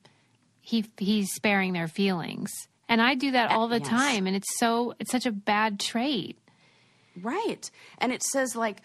[0.60, 2.50] he he's sparing their feelings
[2.88, 3.88] and i do that all the yes.
[3.88, 6.38] time and it's so it's such a bad trait
[7.22, 7.70] Right.
[7.98, 8.78] And it says, like,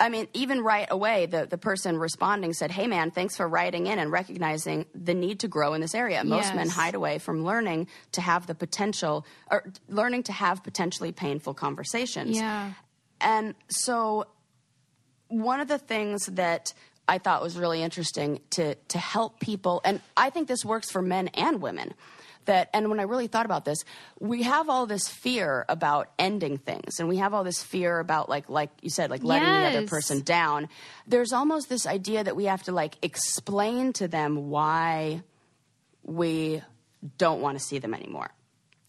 [0.00, 3.86] I mean, even right away, the, the person responding said, Hey, man, thanks for writing
[3.86, 6.22] in and recognizing the need to grow in this area.
[6.24, 6.54] Most Yes.
[6.54, 11.54] men hide away from learning to have the potential, or learning to have potentially painful
[11.54, 12.36] conversations.
[12.36, 12.72] yeah
[13.20, 14.26] And so,
[15.28, 16.72] one of the things that
[17.08, 21.02] I thought was really interesting to to help people, and I think this works for
[21.02, 21.94] men and women.
[22.48, 23.84] That and when I really thought about this,
[24.18, 28.28] we have all this fear about ending things, and we have all this fear about
[28.28, 30.68] like like you said, like letting the other person down.
[31.06, 35.22] There's almost this idea that we have to like explain to them why
[36.02, 36.62] we
[37.18, 38.30] don't want to see them anymore.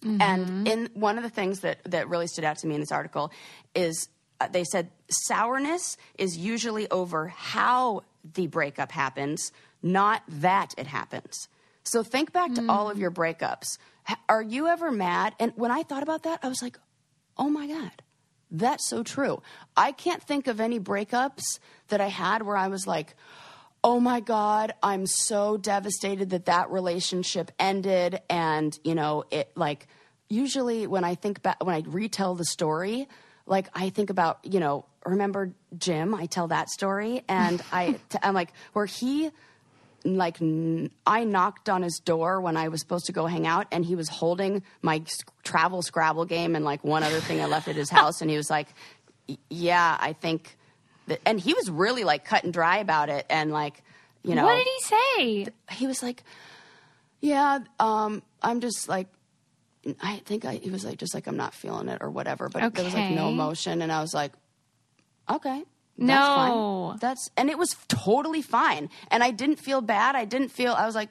[0.01, 2.91] And in one of the things that, that really stood out to me in this
[2.93, 3.33] article
[3.75, 4.07] is
[4.39, 9.51] uh, they said sourness is usually over how the breakup happens,
[9.83, 11.49] not that it happens.
[11.83, 13.01] So think back to all of hmm.
[13.01, 13.77] your breakups.
[14.27, 15.35] Are you ever mad?
[15.39, 16.77] And when I thought about that, I was like,
[17.37, 17.91] oh my God,
[18.51, 19.41] that's so true.
[19.77, 23.15] I can't think of any breakups that I had where I was like,
[23.83, 28.19] oh my God, I'm so devastated that that relationship ended.
[28.29, 29.87] And, you know, it like,
[30.29, 33.07] usually when I think back, when I retell the story,
[33.45, 36.13] like I think about, you know, remember Jim?
[36.13, 37.23] I tell that story.
[37.29, 39.31] And I, t- I'm like, where he,
[40.05, 43.67] like n- I knocked on his door when I was supposed to go hang out,
[43.71, 45.03] and he was holding my
[45.43, 48.37] travel Scrabble game and like one other thing I left at his house, and he
[48.37, 48.67] was like,
[49.49, 50.57] "Yeah, I think,"
[51.07, 53.83] that, and he was really like cut and dry about it, and like,
[54.23, 56.23] you know, what did he say he was like,
[57.21, 59.07] "Yeah, um, I'm just like."
[60.01, 62.73] I think I, he was like, just like, I'm not feeling it or whatever, but
[62.75, 63.33] there was like no Okay.
[63.33, 63.81] emotion.
[63.81, 64.33] And I was like,
[65.29, 65.63] okay.
[65.99, 66.89] That's No.
[66.91, 66.99] fine.
[66.99, 68.89] That's and it was totally fine.
[69.11, 70.15] And I didn't feel bad.
[70.15, 71.09] I didn't feel I was like,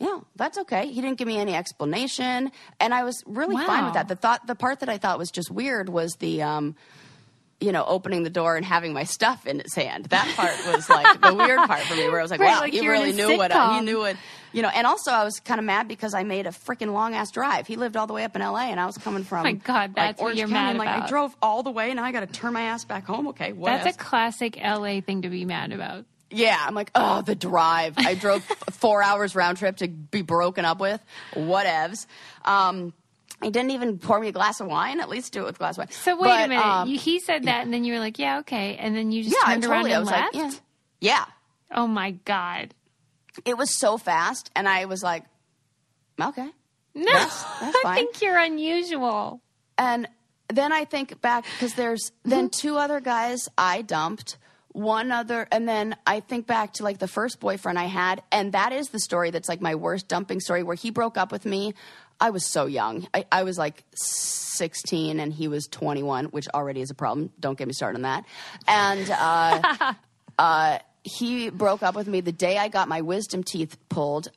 [0.00, 0.88] yeah, that's okay.
[0.88, 2.50] He didn't give me any explanation.
[2.80, 4.08] And I was really fine with that.
[4.08, 6.74] The thought the part that I thought was just weird was the um
[7.60, 10.06] you know, opening the door and having my stuff in his hand.
[10.06, 12.60] That part was like the weird part for me, where I was like, Right, wow,
[12.60, 14.16] like he really knew what I, he knew it,
[14.52, 14.68] you know.
[14.68, 17.66] And also, I was kind of mad because I made a freaking long ass drive.
[17.66, 18.62] He lived all the way up in L.A.
[18.62, 19.42] and I was coming from.
[19.44, 20.78] my God, like, that's what you're County.
[20.78, 23.04] mad like, I drove all the way, now I got to turn my ass back
[23.06, 23.28] home.
[23.28, 23.66] Okay, what?
[23.82, 26.04] That's a classic LA thing to be mad about.
[26.30, 27.94] Yeah, I'm like, oh, the drive.
[27.98, 30.98] I drove four hours round trip to be broken up with.
[31.34, 32.06] Whatevs.
[32.44, 32.94] Um,
[33.42, 35.00] he didn't even pour me a glass of wine.
[35.00, 35.90] At least do it with a glass of wine.
[35.90, 36.64] So wait But, a minute.
[36.64, 39.24] um, you, he said that, and then you were like, "Yeah, okay," and then you
[39.24, 39.92] just yeah, turned totally.
[39.92, 40.34] around I and left.
[40.34, 40.44] like,
[41.00, 41.24] yeah, yeah.
[41.70, 42.72] Oh my god!
[43.44, 45.24] It was so fast, and I was like,
[46.20, 46.50] okay.
[46.94, 47.96] No, that's I fine.
[47.96, 49.40] think you're unusual.
[49.78, 50.08] And
[50.48, 54.38] then I think back because there's then two other guys I dumped.
[54.74, 58.52] One other, and then I think back to like the first boyfriend I had, and
[58.52, 61.44] that is the story that's like my worst dumping story where he broke up with
[61.44, 61.74] me.
[62.18, 63.06] I was so young.
[63.12, 67.32] I, I was like 16 and he was 21, which already is a problem.
[67.38, 68.24] Don't get me started on that.
[68.66, 69.94] And uh,
[70.38, 74.28] uh, he broke up with me the day I got my wisdom teeth pulled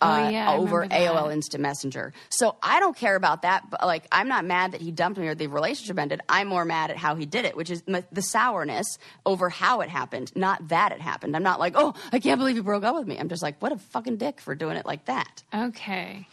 [0.00, 0.84] uh, Oh, yeah, over.
[0.86, 2.12] AOL Instant Messenger.
[2.28, 3.70] So I don't care about that.
[3.70, 6.20] But like, I'm not mad that he dumped me or the relationship ended.
[6.28, 9.80] I'm more mad at how he did it, which is m- the sourness over how
[9.80, 11.36] it happened, not that it happened.
[11.36, 13.16] I'm not like, oh, I can't believe he broke up with me.
[13.16, 15.44] I'm just like, what a fucking dick for doing it like that.
[15.54, 16.26] Okay.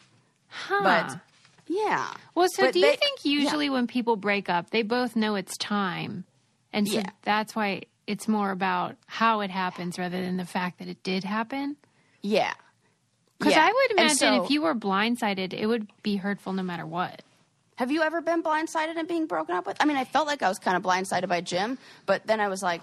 [0.47, 0.80] Huh.
[0.82, 1.19] But
[1.67, 2.08] yeah.
[2.34, 5.36] well, so But do you they- think usually when people break up, they both know
[5.36, 6.23] it's time,
[6.73, 7.10] and so Yeah.
[7.21, 11.24] that's why it's more about how it happens rather than the fact that it did
[11.24, 11.78] happen?
[12.22, 12.54] Yeah.
[13.38, 13.65] Because Yeah.
[13.65, 17.22] I would imagine so- if you were blindsided, it would be hurtful no matter what.
[17.76, 19.78] Have you ever been blindsided and being broken up with?
[19.80, 22.50] I mean, I felt like I was kind of blindsided by Jim, but then I
[22.50, 22.82] was like,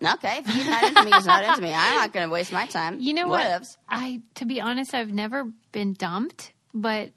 [0.00, 1.72] okay, if he's not into me, he's not into me.
[1.74, 2.98] I'm not going to waste my time.
[3.00, 3.40] You know what?
[3.44, 3.76] Whatevs.
[3.88, 7.10] I, to be honest, I've never been dumped, but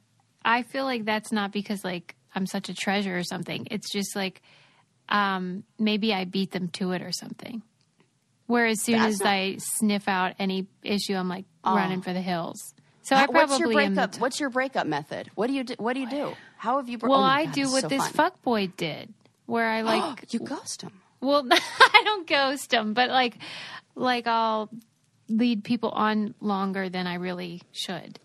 [0.43, 3.67] I feel like that's not because like I'm such a treasure or something.
[3.69, 4.41] It's just like
[5.11, 7.61] um, maybe I beat them to it or something.
[8.47, 9.31] Where as soon That's as not- Oh.
[9.31, 12.73] I sniff out any issue, I'm like running for the hills.
[13.03, 14.21] So I How- probably what's your am the breakup?
[14.21, 15.29] What's your breakup method?
[15.35, 15.75] What do you do?
[15.77, 16.33] What do you do?
[16.57, 16.97] How have you?
[16.97, 18.31] Bro- well, oh my I God, do it's what so this fun.
[18.31, 19.13] fuckboy did,
[19.45, 20.91] where I like you ghost him.
[21.19, 23.37] Well, I don't ghost them, but like,
[23.95, 24.69] like I'll
[25.29, 28.19] lead people on longer than I really should.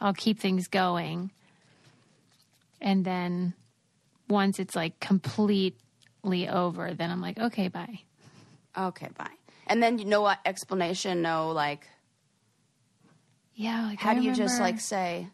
[0.00, 1.30] I'll keep things going,
[2.80, 3.54] and then
[4.28, 5.76] once it's like completely
[6.48, 8.00] over, then I'm like, okay, bye.
[8.76, 9.30] Okay, bye.
[9.66, 11.22] And then you know what explanation?
[11.22, 11.86] No, like
[13.54, 13.86] Yeah.
[13.86, 15.28] Like, how I do you just remember- like say,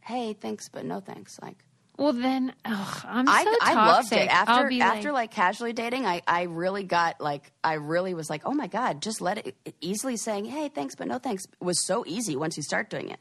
[0.00, 1.38] "Hey, thanks, but no thanks"?
[1.42, 1.58] Like
[1.98, 3.62] Well, then, ugh, I'm so I, toxic.
[3.62, 6.06] I loved it I'll after be after like, casually dating.
[6.06, 9.54] I I really got like I really was like, oh my god, just let it
[9.80, 13.20] easily saying, "Hey, thanks, but no thanks" was so easy once you start doing it.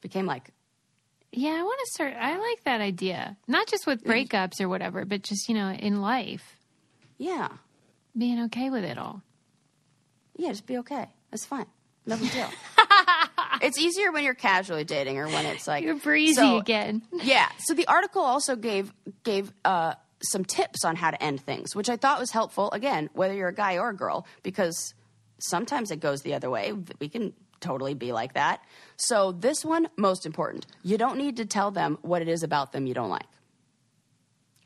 [0.00, 0.50] Became like
[1.32, 2.14] yeah, I want to start.
[2.18, 6.00] I like that idea, not just with breakups or whatever, but just you know, in
[6.00, 6.56] life,
[7.18, 7.48] yeah,
[8.16, 9.22] being okay with it all.
[10.36, 11.06] yeah, just be okay.
[11.30, 11.66] That's fine.
[12.06, 12.48] No big deal.
[13.62, 17.02] it's easier when you're casually dating or when it's like You're breezy So- again.
[17.12, 17.48] Yeah.
[17.58, 21.88] So the article also gave gave uh, some tips on how to end things, which
[21.88, 22.70] I thought was helpful.
[22.72, 24.94] Again, whether you're a guy or a girl, because
[25.38, 26.72] sometimes it goes the other way.
[26.98, 28.60] We can totally be like that.
[28.96, 32.72] So this one, most important, you don't need to tell them what it is about
[32.72, 33.26] them you don't like,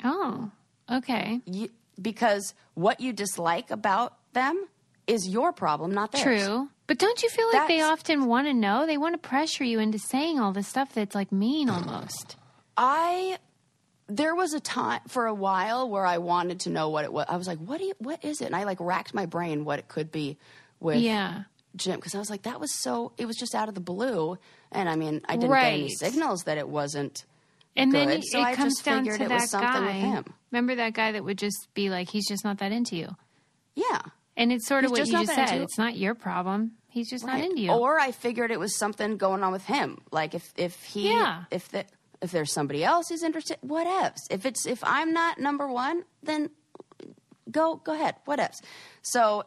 [0.02, 0.50] Oh,
[0.90, 1.40] okay.
[1.46, 4.66] you, because what you dislike about them
[5.06, 6.46] is your problem, not theirs.
[6.46, 6.68] True.
[6.86, 8.86] But don't you feel like they often want to know?
[8.86, 12.36] They want to pressure you into saying all this stuff that's like mean almost.
[12.76, 13.38] I
[14.06, 17.24] there was a time for a while where I wanted to know what it was.
[17.26, 18.46] I was like, what do you, what is it?
[18.46, 20.36] And I like racked my brain what it could be
[20.78, 21.44] with Yeah.
[21.76, 23.12] Jim because I was like, that was so.
[23.18, 24.38] It was just out of the blue,
[24.72, 27.24] and I mean, I didn't get any signals that it wasn't.
[27.76, 28.18] And then Good.
[28.20, 29.86] it, So it I comes just down figured to it that was something guy.
[29.86, 30.24] with him.
[30.52, 33.08] Remember that guy that would just be like, he's just not that into you.
[33.74, 33.98] Yeah,
[34.36, 35.60] And it's sort of He's what you just said.
[35.60, 36.72] It's not your problem.
[36.88, 37.72] He's just not into you.
[37.72, 39.98] Or I figured it was something going on with him.
[40.12, 41.44] Like if if he Yeah.
[41.50, 41.84] if the,
[42.22, 44.18] if there's somebody else who's interested, whatevs.
[44.30, 46.50] If it's if I'm not number one, then
[47.50, 48.62] go go ahead, whatevs.
[49.02, 49.42] So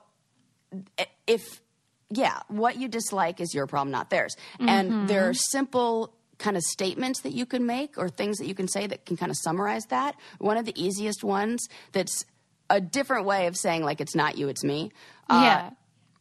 [0.98, 1.62] eh, if
[2.10, 4.36] yeah, what you dislike is your problem, not theirs.
[4.60, 4.70] Mm-hmm.
[4.70, 8.54] And there are simple kind of statements that you can make or things that you
[8.54, 10.16] can say that can kind of summarize that.
[10.40, 12.26] One of the easiest ones that's
[12.70, 14.92] a different way of saying like it's not you, it's me.
[15.30, 15.70] Uh,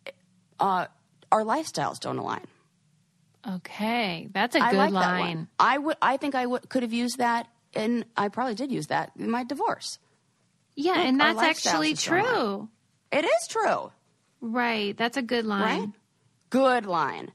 [0.07, 0.12] yeah.
[0.59, 0.87] uh,
[1.31, 2.46] our lifestyles don't align.
[3.49, 4.29] Okay.
[4.33, 5.49] That's a good like that line.
[5.59, 5.96] I would.
[6.03, 9.31] I think I would, could have used that, and I probably did use that in
[9.31, 9.99] my divorce.
[10.75, 10.99] Yeah.
[10.99, 12.35] And that's actually just don't align.
[12.35, 12.68] true.
[13.12, 13.92] It is true,
[14.40, 14.96] Right.
[14.96, 15.62] That's a good line.
[15.81, 15.88] right?
[16.51, 17.33] Good line.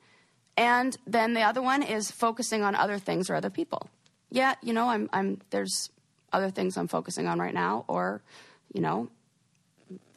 [0.58, 3.90] And then the other one is focusing on other things or other people.
[4.30, 5.10] Yeah, you know, I'm.
[5.12, 5.42] I'm.
[5.50, 5.90] There's
[6.32, 8.22] other things I'm focusing on right now, or,
[8.74, 9.10] you know,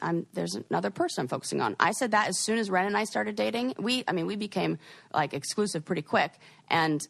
[0.01, 1.75] I'm there's another person I'm focusing on.
[1.79, 3.73] I said that as soon as Ren and I started dating.
[3.77, 4.77] We, I mean, we became
[5.13, 6.31] like exclusive pretty quick,
[6.69, 7.05] and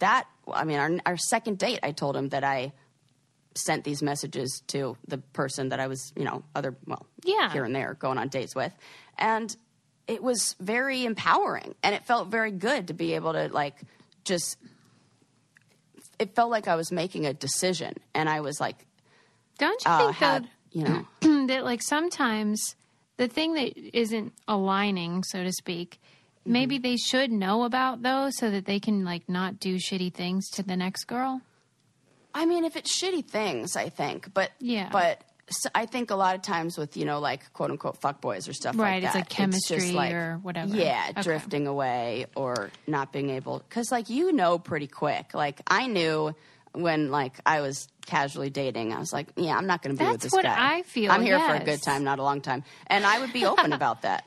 [0.00, 2.72] that, I mean, our our second date, I told him that I
[3.56, 7.50] sent these messages to the person that I was, you know, other well, Yeah.
[7.52, 8.72] here and there going on dates with,
[9.20, 9.54] and
[10.06, 13.76] it was very empowering, and it felt very good to be able to like
[14.24, 14.56] just.
[16.18, 18.86] It felt like I was making a decision, and I was like,
[19.58, 21.46] Don't you uh, think had though you know.
[21.46, 22.74] that like sometimes
[23.16, 26.00] the thing that isn't aligning, so to speak,
[26.40, 26.52] Mm-hmm.
[26.54, 30.48] maybe they should know about those so that they can like not do shitty things
[30.52, 31.42] to the next girl.
[32.32, 34.88] I mean, if it's shitty things, I think, but Yeah.
[34.90, 35.20] but
[35.50, 38.48] s I I think a lot of times with you know like quote unquote fuckboys
[38.48, 40.74] or stuff Right, like that, Right, it's that, like just chemistry like- or whatever.
[40.76, 41.22] Yeah, Okay.
[41.22, 45.34] drifting away or not being able because like you know pretty quick.
[45.34, 46.34] Like I knew
[46.72, 50.04] when like I was casually dating, I was like, yeah, I'm not going to be
[50.04, 50.76] with That's this what guy.
[50.78, 53.32] I feel, I'm here for a good time, not a long time, and I would
[53.32, 54.24] be open about that.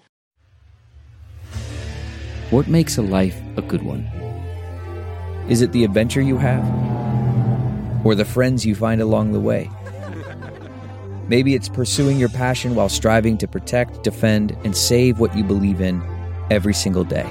[2.49, 4.03] What makes a life a good one?
[5.49, 6.63] Is it the adventure you have?
[8.05, 9.69] Or the friends you find along the way?
[11.33, 15.81] Maybe it's pursuing your passion while striving to protect, defend, and save what you believe
[15.81, 15.99] in
[16.51, 17.27] every single day.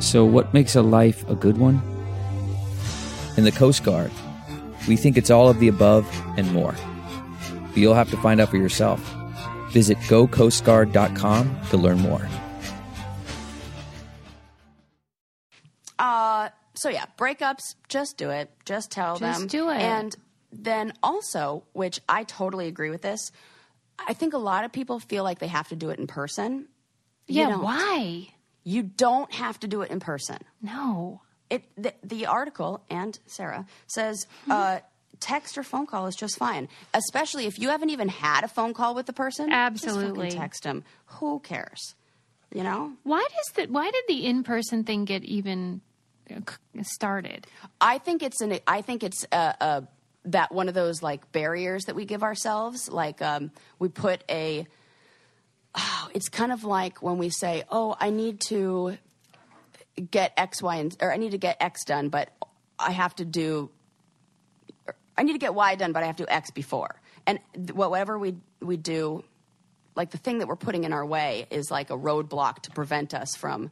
[0.00, 1.80] So, what makes a life a good one?
[3.36, 4.10] In the Coast Guard,
[4.88, 6.04] we think it's all of the above
[6.36, 6.74] and more.
[7.68, 8.98] But you'll have to find out for yourself.
[9.70, 12.28] Visit gocoastguard.com to learn more.
[15.96, 18.50] Uh, so yeah, breakups, just do it.
[18.64, 19.46] Just tell Just them.
[19.46, 19.76] do it.
[19.76, 20.16] And
[20.52, 23.32] then also, which I totally agree with this,
[24.06, 26.66] I think a lot of people feel like they have to do it in person.
[27.26, 27.62] Yeah, don't.
[27.62, 28.28] why?
[28.64, 30.38] You don't have to do it in person.
[30.62, 31.20] No.
[31.50, 34.52] It the, the article and Sarah says Hmm.
[34.52, 34.78] uh,
[35.20, 38.74] text or phone call is just fine, especially if you haven't even had a phone
[38.74, 39.50] call with the person.
[39.50, 40.26] Absolutely.
[40.26, 40.84] just text them.
[41.06, 41.94] Who cares?
[42.54, 42.92] You know.
[43.02, 45.80] Why does the why did the in person thing get even
[46.30, 46.40] uh,
[46.82, 47.46] started?
[47.80, 48.58] I think it's an.
[48.66, 49.80] I think it's uh, uh,
[50.32, 52.88] that one of those like barriers that we give ourselves.
[52.88, 54.66] Like um, we put a.
[55.74, 58.98] Oh, it's kind of like when we say, "Oh, I need to
[60.10, 62.30] get X, Y, and or I need to get X done, but
[62.78, 63.70] I have to do.
[65.16, 67.38] I need to get Y done, but I have to do X before." And
[67.72, 69.24] whatever we we do,
[69.94, 73.14] like the thing that we're putting in our way is like a roadblock to prevent
[73.14, 73.70] us from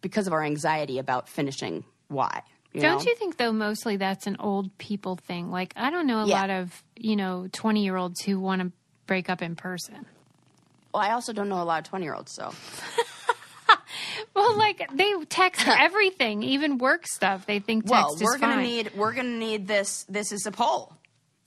[0.00, 2.42] because of our anxiety about finishing Y.
[2.82, 3.10] Don't know?
[3.10, 5.50] you think though mostly that's an old people thing?
[5.50, 6.40] Like I don't know a Yeah.
[6.40, 8.72] lot of, you know, 20-year-olds who want to
[9.06, 10.06] break up in person.
[10.92, 12.52] Well, I also don't know a lot of 20 year olds, so.
[14.34, 17.46] Well, like they text everything, even work stuff.
[17.46, 18.62] They think text well, we're gonna fine.
[18.64, 20.04] need we're gonna need this.
[20.08, 20.92] This is a poll.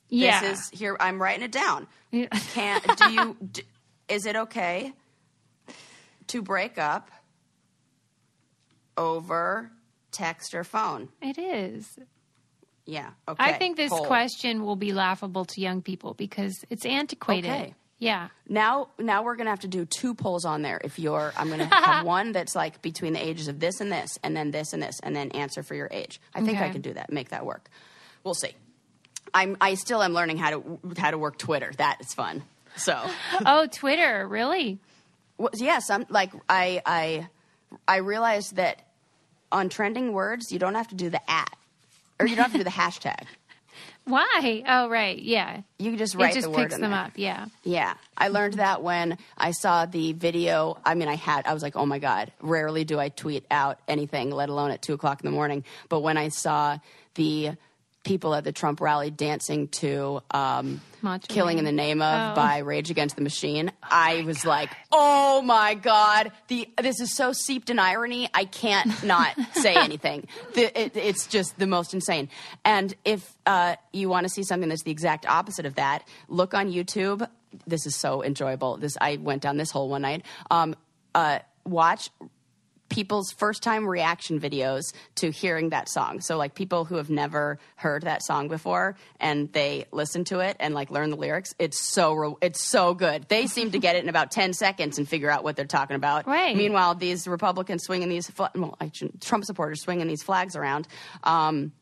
[0.09, 0.39] yeah.
[0.41, 0.95] This is here.
[0.99, 1.87] I'm writing it down.
[2.53, 3.37] Can do you?
[3.51, 3.63] d
[4.07, 4.93] is it okay
[6.27, 7.11] to break up
[8.95, 9.69] over
[10.11, 11.09] text or phone?
[11.21, 11.99] It is.
[12.85, 13.09] Yeah.
[13.27, 13.43] Okay.
[13.43, 14.05] I think this poll.
[14.05, 17.51] question will be laughable to young people because it's antiquated.
[17.51, 17.73] Okay.
[17.99, 18.29] Yeah.
[18.47, 20.79] Now, now we're gonna have to do two polls on there.
[20.83, 24.17] If you're, I'm gonna have one that's like between the ages of this and this,
[24.23, 26.21] and then this and this, and then answer for your age.
[26.33, 27.11] I think I can do that.
[27.11, 27.69] Make that work.
[28.23, 28.51] We'll see.
[29.33, 31.71] I'm, I still am learning how to how to work Twitter.
[31.77, 32.43] That is fun.
[32.77, 32.97] So,
[33.45, 34.79] Oh, Twitter, really?
[35.37, 37.27] well, yes, I'm like I I
[37.87, 38.81] I realized that
[39.51, 41.55] on trending words you don't have to do the at
[42.19, 43.23] or you don't have to do the hashtag.
[44.05, 44.63] Why?
[44.65, 45.19] Oh, right.
[45.19, 45.61] Yeah.
[45.77, 46.99] You can just write it just the word picks them there.
[46.99, 47.11] up.
[47.15, 47.47] Yeah.
[47.63, 50.77] Yeah, I learned that when I saw the video.
[50.85, 53.79] I mean, I had, I was like, oh my God, rarely do I tweet out
[53.87, 55.65] anything, let alone at two o'clock in the morning.
[55.89, 56.77] But when I saw
[57.15, 57.51] the
[58.05, 62.35] people at the Trump rally dancing to um, Macho Killing in the Name of Oh.
[62.35, 67.31] by Rage Against the Machine, I was like, oh my God, the, this is so
[67.31, 70.27] seeped in irony, I can't not say anything.
[70.53, 72.27] The, it, it's just the most insane.
[72.65, 76.53] And if uh, you want to see something that's the exact opposite of that, look
[76.53, 77.27] on YouTube.
[77.65, 78.75] This is so enjoyable.
[78.77, 80.25] This I went down this hole one night.
[80.51, 80.75] Um,
[81.15, 82.09] uh, watch
[82.97, 84.81] people's first time reaction videos
[85.13, 86.19] to hearing that song.
[86.19, 90.57] So like people who have never heard that song before and they listen to it
[90.59, 91.53] and like learn the lyrics.
[91.59, 93.29] It's so re- it's so good.
[93.29, 95.95] They seem to get it in about 10 seconds and figure out what they're talking
[95.95, 96.25] about.
[96.25, 96.57] Right.
[96.57, 98.75] Meanwhile, these Republicans swinging these fla- well,
[99.21, 100.87] Trump supporters swinging these flags around.
[101.23, 101.73] Um,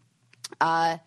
[0.59, 0.97] uh,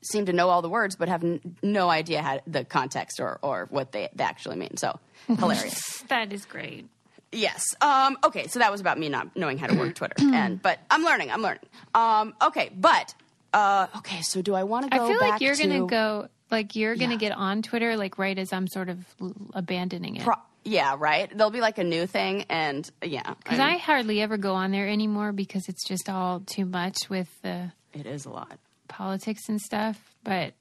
[0.00, 3.38] seem to know all the words but have n- no idea how the context or,
[3.42, 4.78] or what they, they actually mean.
[4.78, 5.98] So hilarious.
[6.08, 6.88] That is great.
[7.32, 7.64] Yes.
[7.80, 10.78] Um, okay, so that was about me not knowing how to work Twitter, and but
[10.90, 11.30] I'm learning.
[11.30, 11.60] I'm learning.
[11.94, 13.14] Um, okay, but
[13.54, 14.20] uh, okay.
[14.22, 15.08] So do I want to I go?
[15.08, 17.30] feel back like you're to, going to go Like you're going to Yeah.
[17.30, 20.24] get on Twitter like right as I'm sort of l- abandoning it.
[20.24, 21.30] Pro- yeah, right.
[21.34, 24.88] There'll be like a new thing, and yeah, Because I'm- hardly ever go on there
[24.88, 28.58] anymore because it's just all too much with the it is a lot.
[28.88, 29.96] politics and stuff.
[30.24, 30.54] But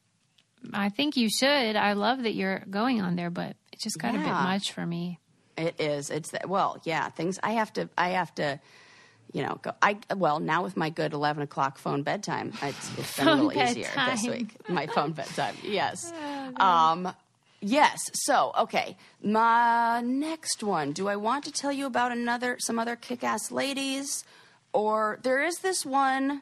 [0.73, 1.75] I think you should.
[1.75, 4.85] I love that you're going on there, but it just got a bit much for
[4.85, 5.19] me.
[5.59, 6.09] It is.
[6.09, 6.47] It's that.
[6.47, 7.09] Well, yeah.
[7.09, 7.37] Things.
[7.43, 7.89] I have to.
[7.97, 8.59] I have to.
[9.33, 9.59] You know.
[9.61, 9.73] Go.
[9.81, 9.97] I.
[10.15, 13.89] Well, now with my good eleven o'clock phone bedtime, it's, it's been a little easier
[14.07, 14.55] this week.
[14.69, 15.55] My phone bedtime.
[15.63, 16.11] Yes.
[16.55, 17.13] Um.
[17.61, 17.99] Yes.
[18.13, 18.95] So, okay.
[19.21, 20.93] My next one.
[20.93, 24.23] Do I want to tell you about another, some other kick-ass ladies,
[24.71, 26.41] or there is this one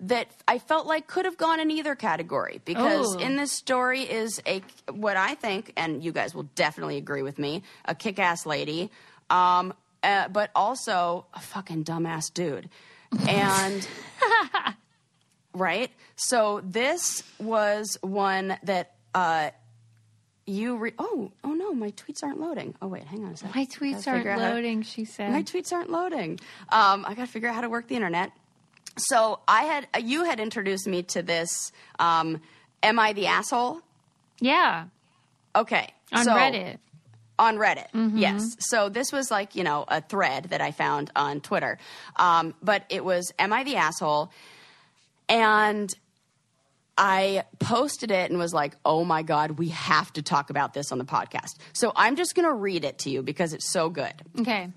[0.00, 3.18] that I felt like could have gone in either category because Oh.
[3.18, 7.38] in this story is a what I think, and you guys will definitely agree with
[7.38, 8.90] me, a kick-ass lady,
[9.30, 9.74] um,
[10.04, 12.68] uh, but also a fucking dumbass dude,
[13.28, 13.86] and
[15.52, 15.90] right.
[16.16, 19.50] So this was one that uh,
[20.46, 22.74] you re- oh oh no, my tweets aren't loading.
[22.80, 23.54] Oh wait, hang on a second.
[23.56, 25.32] My tweets aren't how to- loading, she said.
[25.32, 26.38] my tweets aren't loading.
[26.68, 28.32] Um, I got to figure out how to work the internet.
[28.98, 31.72] So I had you had introduced me to this.
[31.98, 32.40] Um,
[32.82, 33.80] Am I the asshole?
[34.40, 34.84] yeah,
[35.56, 36.78] Okay, on so- Reddit.
[37.40, 38.18] On Reddit, Mm-hmm.
[38.18, 38.56] yes.
[38.58, 41.78] So this was like you know a thread that I found on Twitter,
[42.16, 44.30] um, but it was "Am I the asshole?"
[45.28, 45.94] and
[46.96, 50.90] I posted it and was like, "Oh my god, we have to talk about this
[50.90, 53.88] on the podcast." So I'm just going to read it to you because it's so
[53.88, 54.14] good.
[54.40, 54.70] Okay.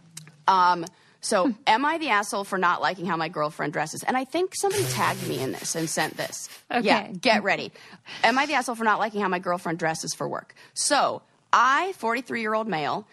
[0.47, 0.85] Um,
[1.21, 1.51] so, hmm.
[1.67, 4.03] am I the asshole for not liking how my girlfriend dresses?
[4.03, 6.49] And I think somebody tagged me in this and sent this.
[6.71, 6.85] Okay.
[6.85, 7.71] Yeah, get ready.
[8.23, 10.55] Am I the asshole for not liking how my girlfriend dresses for work?
[10.73, 11.21] So,
[11.53, 13.07] I, 43 year old male,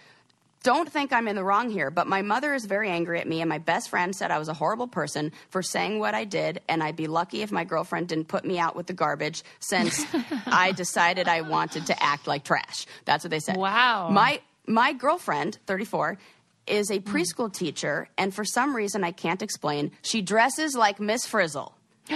[0.62, 3.40] don't think I'm in the wrong here, but my mother is very angry at me,
[3.40, 6.60] and my best friend said I was a horrible person for saying what I did,
[6.68, 10.04] and I'd be lucky if my girlfriend didn't put me out with the garbage since
[10.46, 12.86] I decided I wanted to act like trash.
[13.04, 13.56] That's what they said.
[13.56, 14.08] Wow.
[14.08, 16.18] My my girlfriend, 34,
[16.68, 21.26] is a preschool teacher, and for some reason I can't explain, she dresses like Miss
[21.26, 21.74] Frizzle.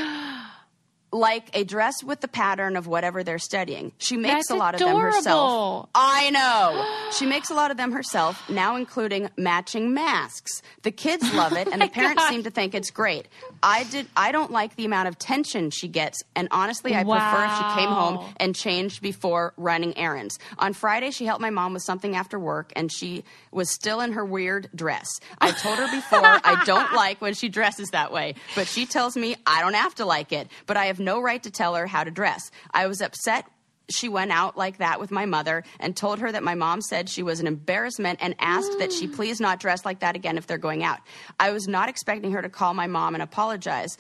[1.13, 3.93] like a dress with the pattern of whatever they're studying.
[3.99, 5.89] She makes That's a lot of them herself.
[5.95, 6.99] I know.
[7.13, 10.63] She makes a lot of them herself, now including matching masks.
[10.81, 13.29] The kids love it, and the parents seem to think it's great.
[13.63, 14.07] I did.
[14.17, 17.81] I don't like the amount of tension she gets, and honestly, I prefer if she
[17.81, 20.39] came home and changed before running errands.
[20.59, 24.13] On Friday, she helped my mom with something after work, and she was still in
[24.13, 25.09] her weird dress.
[25.39, 29.17] I told her before I don't like when she dresses that way, but she tells
[29.17, 31.87] me I don't have to like it, but I have no right to tell her
[31.87, 32.51] how to dress.
[32.73, 33.47] I was upset
[33.91, 37.09] she went out like that with my mother and told her that my mom said
[37.09, 40.47] she was an embarrassment and asked that she please not dress like that again if
[40.47, 40.99] they're going out.
[41.39, 43.99] I was not expecting her to call my mom and apologize.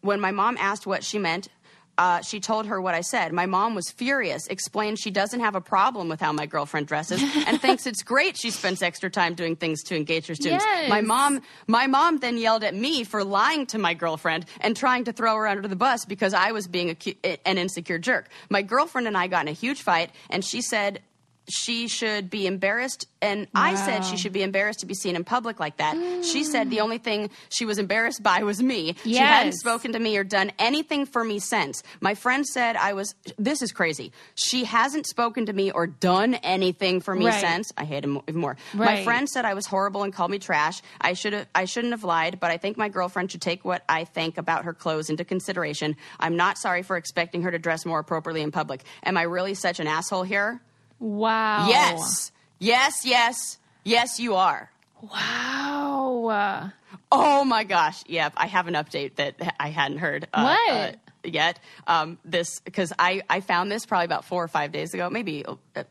[0.00, 1.48] When my mom asked what she meant,
[1.98, 3.32] uh, she told her what I said.
[3.32, 7.20] My mom was furious, explained she doesn't have a problem with how my girlfriend dresses
[7.46, 10.64] and thinks it's great she spends extra time doing things to engage her students.
[10.64, 10.88] Yes.
[10.88, 15.04] My mom, my mom then yelled at me for lying to my girlfriend and trying
[15.04, 18.28] to throw her under the bus because I was being a, an insecure jerk.
[18.48, 21.00] My girlfriend and I got in a huge fight, and she said
[21.48, 25.24] she should be embarrassed and I said she should be embarrassed to be seen in
[25.24, 26.24] public like that.
[26.24, 26.82] She said the mm.
[26.82, 28.94] only thing she was embarrassed by was me.
[29.02, 31.82] She hadn't spoken to me or done anything for me since.
[32.00, 34.12] My friend said I was this is crazy.
[34.34, 37.40] She hasn't spoken to me or done anything for me Right.
[37.40, 37.72] since.
[37.76, 38.56] I hate him even more.
[38.74, 40.80] My friend said I was horrible and called me trash.
[41.00, 43.82] I should have I shouldn't have lied, but I think my girlfriend should take what
[43.88, 45.96] I think about her clothes into consideration.
[46.20, 48.84] I'm not sorry for expecting her to dress more appropriately in public.
[49.02, 50.60] Am I really such an asshole here?
[50.98, 51.68] Wow.
[51.68, 52.32] Yes.
[52.58, 53.58] Yes, yes.
[53.84, 54.70] Yes, you are.
[55.02, 56.72] Wow.
[57.10, 58.02] Oh my gosh.
[58.06, 58.34] Yep.
[58.36, 60.26] I have an update that I hadn't heard.
[60.32, 60.70] uh, What?
[60.74, 60.92] uh,
[61.24, 61.58] yet.
[61.86, 65.44] Um, this, because I, I found this probably about four or five days ago, maybe,
[65.46, 65.84] uh,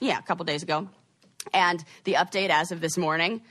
[0.00, 0.88] yeah, a couple days ago.
[1.52, 3.42] And the update as of this morning.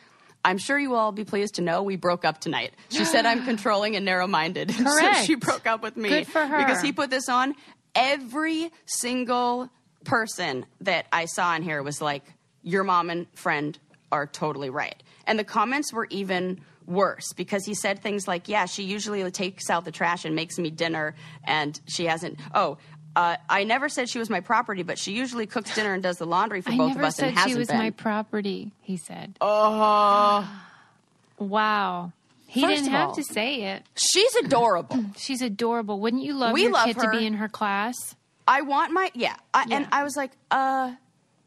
[0.46, 2.74] I'm sure you will all be pleased to know we broke up tonight.
[2.90, 4.72] She said I'm controlling and narrow minded.
[4.76, 6.10] so she broke up with me.
[6.10, 6.58] Good for her.
[6.58, 7.56] Because he put this on.
[7.96, 9.70] Every single
[10.04, 12.24] person that I saw in here was like,
[12.64, 13.78] Your mom and friend
[14.12, 15.02] are totally right.
[15.26, 19.70] And the comments were even worse because he said things like, Yeah, she usually takes
[19.70, 22.40] out the trash and makes me dinner, and she hasn't.
[22.54, 22.78] Oh,
[23.16, 26.18] uh, I never said she was my property, but she usually cooks dinner and does
[26.18, 27.38] the laundry for I both of us and hasn't been.
[27.38, 27.78] I never said she was been.
[27.78, 29.38] my property, he said.
[29.40, 30.50] Oh,
[31.40, 32.12] Wow.
[32.48, 33.84] He First didn't have all- to say it.
[33.96, 35.06] she's adorable.
[35.18, 36.00] She's adorable.
[36.00, 37.12] Wouldn't you love We your love kid her.
[37.12, 38.16] to be in her class?
[38.48, 40.94] I want my yeah, I, and I was like, uh,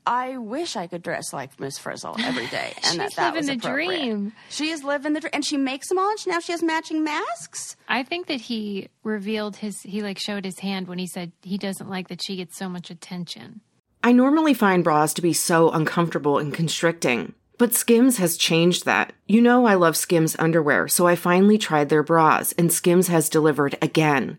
[0.07, 3.36] I wish I could dress like Miss Frizzle every day, and that She's that living
[3.38, 4.32] was the dream.
[4.51, 6.11] She is living the dream, and she makes them all.
[6.11, 7.76] And she- now she has matching masks.
[7.88, 11.59] I think that he revealed his, he like showed his hand when he said he
[11.59, 13.61] doesn't like that she gets so much attention.
[14.05, 19.12] I normally find bras to be so uncomfortable and constricting, but Skims has changed that.
[19.26, 23.28] You know, I love Skims underwear, so I finally tried their bras, and Skims has
[23.28, 24.38] delivered again.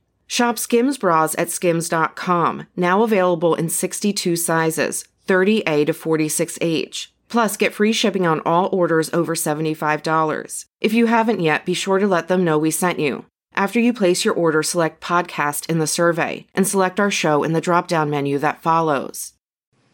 [0.31, 7.07] Shop Skims bras at skims.com, now available in 62 sizes, 30A to 46H.
[7.27, 10.65] Plus, get free shipping on all orders over $75.
[10.79, 13.25] If you haven't yet, be sure to let them know we sent you.
[13.55, 17.51] After you place your order, select podcast in the survey and select our show in
[17.51, 19.33] the drop down menu that follows.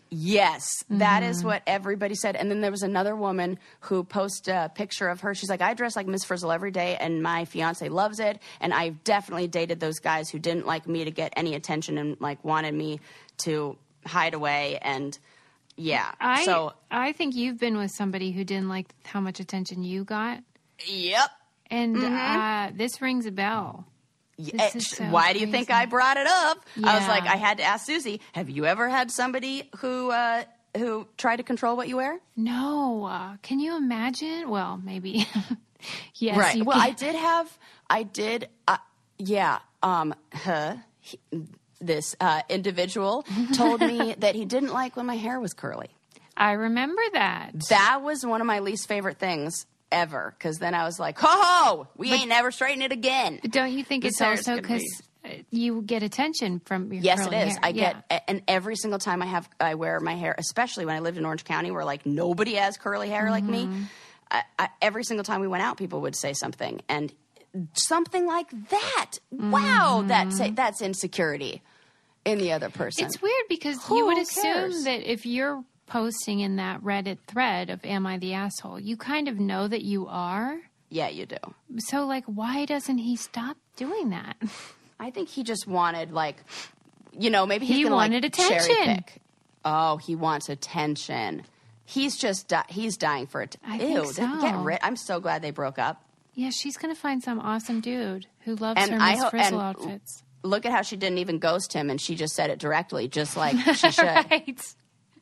[0.09, 1.47] Yes, that is Mm-hmm.
[1.47, 2.35] what everybody said.
[2.35, 5.35] And then there was another woman who posted a picture of her.
[5.35, 8.39] She's like, I dress like Miss Frizzle every day, and my fiance loves it.
[8.61, 12.15] And I've definitely dated those guys who didn't like me to get any attention and
[12.21, 12.99] like wanted me
[13.39, 14.79] to hide away.
[14.81, 15.17] And
[15.75, 19.83] yeah, I, so I think you've been with somebody who didn't like how much attention
[19.83, 20.39] you got.
[20.85, 21.29] yep.
[21.69, 22.15] And Mm-hmm.
[22.39, 23.85] uh, this rings a bell.
[24.39, 25.71] Eh, so Why do you think.
[25.71, 26.65] I brought it up?
[26.83, 28.21] I was like, I had to ask Susie.
[28.33, 30.43] Have you ever had somebody who uh,
[30.77, 32.19] who tried to control what you wear?
[32.35, 34.49] No, uh, can you imagine?
[34.49, 35.27] Well, maybe.
[36.15, 36.63] yes, right.
[36.63, 37.57] Well, I did have,
[37.89, 38.77] I did, uh,
[39.17, 39.59] yeah.
[39.83, 41.19] Um, huh, he,
[41.79, 45.89] this uh, individual told me that he didn't like when my hair was curly.
[46.35, 47.51] I remember that.
[47.69, 50.33] That was one of my least favorite things ever.
[50.37, 53.39] Because then I was like, ho ho, we ain't never straighten it again.
[53.41, 54.83] But don't you think it's also because
[55.49, 57.53] you get attention from your Yes, it is.
[57.53, 57.59] hair?
[57.63, 57.93] I Yeah.
[58.09, 61.17] get, and every single time I have, I wear my hair, especially when I lived
[61.17, 63.65] in Orange County, where like nobody has curly hair like me.
[63.65, 63.83] Mm-hmm.
[64.31, 67.13] I, I, every single time we went out, people would say something, and
[67.73, 69.11] something like that.
[69.31, 70.07] Wow, Mm-hmm.
[70.07, 71.61] that's that's insecurity
[72.25, 73.05] in the other person.
[73.05, 77.69] It's weird because Who you would assume that if you're posting in that Reddit thread
[77.69, 80.59] of "Am I the asshole?" you kind of know that you are.
[80.89, 81.37] yeah, you do.
[81.79, 84.37] So, like, why doesn't he stop doing that?
[84.99, 86.37] I think he just wanted like,
[87.17, 88.95] you know, maybe he's He gonna, wanted like, cherry attention.
[88.95, 89.21] pick.
[89.65, 91.43] Oh, he wants attention.
[91.85, 93.55] He's just di- he's dying for it.
[93.65, 94.61] I Ew, think th- get so.
[94.61, 94.79] rid.
[94.81, 96.03] I'm so glad they broke up.
[96.33, 100.23] Yeah, she's gonna find some awesome dude who loves And her Miss ho- Frizzle outfits.
[100.43, 103.35] Look at how she didn't even ghost him, and she just said it directly, just
[103.35, 104.03] like she should.
[104.05, 104.59] right.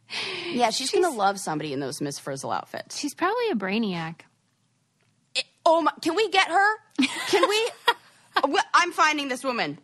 [0.52, 2.98] Yeah, she's, gonna love somebody in those Miss Frizzle outfits.
[2.98, 4.22] She's probably a brainiac.
[5.66, 5.92] Oh my!
[6.02, 6.76] Can we get her?
[7.28, 7.70] Can we?
[8.74, 9.80] I'm finding this woman.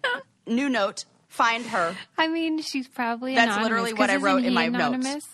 [0.47, 1.95] New note: find her.
[2.17, 4.77] I mean, she's probably That's literally what I wrote in my notes.
[4.95, 5.25] anonymous?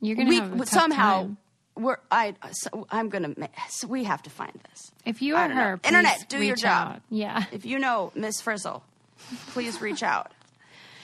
[0.00, 1.36] You're gonna We have somehow time.
[1.74, 1.96] we're.
[2.10, 2.34] I.
[2.52, 3.34] So I'm gonna.
[3.70, 4.92] So we have to find this.
[5.06, 6.96] If you are her, please Internet, do your job.
[6.96, 7.02] out.
[7.10, 7.44] Yeah.
[7.50, 8.84] If you know Miss Frizzle,
[9.48, 10.30] please reach out.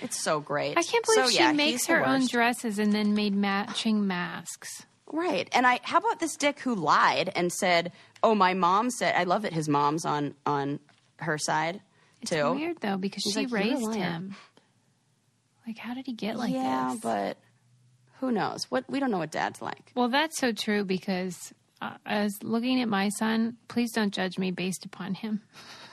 [0.04, 0.76] It's so great.
[0.78, 4.84] I can't believe So, she yeah, makes her own dresses and then made matching masks.
[5.06, 5.48] Right.
[5.52, 7.92] And I how about this dick who lied and said,
[8.22, 10.80] "Oh, my mom said I love that his mom's on on
[11.18, 11.80] her side
[12.24, 12.34] too.
[12.36, 14.34] It's weird though because she like, raised him.
[15.66, 16.58] Like, how did he get like that?
[16.58, 17.00] yeah, this?
[17.00, 17.38] but
[18.20, 18.64] who knows?
[18.70, 19.92] What we don't know what dad's like.
[19.94, 24.50] well, that's so true because uh, as looking at my son, please don't judge me
[24.50, 25.42] based upon him.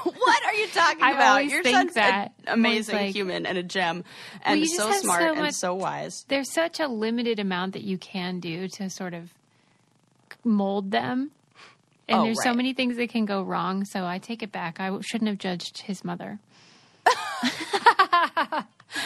[0.04, 1.46] what are you talking I about?
[1.46, 2.32] Your son's that.
[2.46, 4.04] an amazing like- human and a gem
[4.42, 6.24] and just so smart so and much- so wise.
[6.28, 9.30] There's such a limited amount that you can do to sort of
[10.44, 11.30] mold them.
[12.08, 13.84] And Oh, there's so many things that can go wrong.
[13.84, 14.80] So I take it back.
[14.80, 16.38] I shouldn't have judged his mother.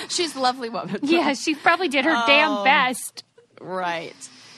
[0.08, 1.00] She's a lovely woman.
[1.02, 2.24] Yeah, she probably did her Oh.
[2.26, 3.24] damn best.
[3.60, 4.14] Right.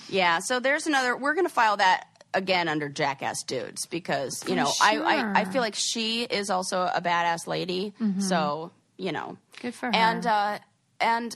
[0.09, 0.39] Yeah.
[0.41, 1.16] So there's another.
[1.16, 2.07] We're going to file that
[2.37, 5.16] again under jackass dudes because you know I, I I.
[5.43, 5.53] Mm-hmm.
[5.53, 7.93] feel like she is also a badass lady.
[8.18, 9.37] So you know.
[9.62, 9.95] Good for her.
[9.95, 10.59] And uh,
[11.01, 11.34] and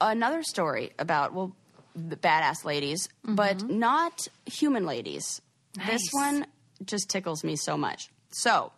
[0.00, 1.52] another story about well
[1.94, 5.40] the badass ladies, but not human ladies.
[5.86, 6.16] This Mm-hmm.
[6.36, 6.46] One
[6.84, 8.10] just tickles me so much.
[8.32, 8.72] So,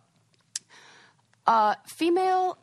[1.47, 2.59] uh, female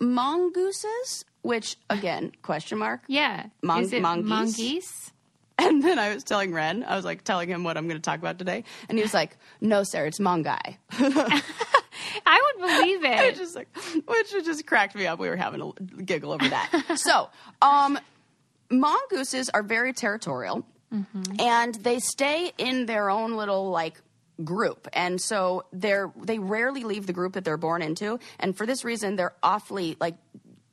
[0.00, 3.00] mongooses, which again question mark.
[3.08, 3.46] yeah.
[3.62, 4.28] Mon- Is it mongoose?
[4.58, 5.10] mongoose?
[5.66, 8.02] And then I was telling Ren, I was like telling him what I'm going to
[8.02, 10.76] talk about today, and he was like, "No, sir, it's mongai."
[12.26, 13.36] I would believe It it.
[13.36, 13.68] just like,
[14.06, 15.18] which just cracked me up.
[15.18, 16.70] We were having a giggle over that.
[16.96, 17.28] so,
[17.62, 17.98] um,
[18.70, 20.64] mongooses are very territorial.
[21.38, 24.00] and they stay in their own little like
[24.42, 28.64] group and so they're they rarely leave the group that they're born into and for
[28.64, 30.14] this reason they're awfully like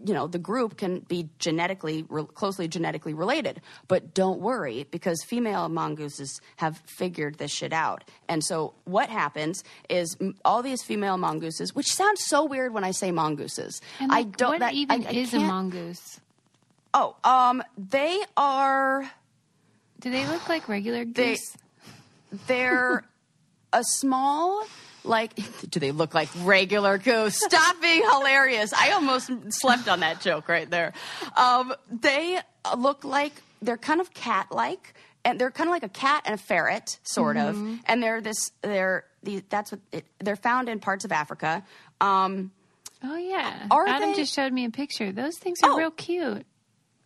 [0.05, 3.61] you know the group can be genetically re- closely genetically related.
[3.87, 8.03] But don't worry because female mongooses have figured this shit out.
[8.29, 12.83] And so what happens is m- all these female mongooses which sounds so weird when
[12.83, 13.81] i say mongooses.
[13.99, 16.19] And, i don't What that, even I, I is a mongoose?
[16.93, 19.09] oh um they are
[19.99, 21.37] Do they look like regular They-
[22.47, 23.03] they're
[23.73, 24.65] a small
[25.07, 25.33] like
[25.69, 30.47] do they look like regular goose stop being hilarious i almost slept on that joke
[30.49, 30.93] right there
[31.37, 32.39] um, they
[32.77, 34.93] look like they're kind of cat like
[35.23, 38.51] and they're kind of like a cat and a ferret sort of and they're this
[38.61, 41.63] they're the, that's what it, they're found in parts of africa
[42.01, 42.51] um,
[43.03, 43.67] Oh yeah.
[43.71, 45.11] Adam they- just showed me a picture.
[45.11, 45.77] Those things are Oh.
[45.77, 46.43] real cute.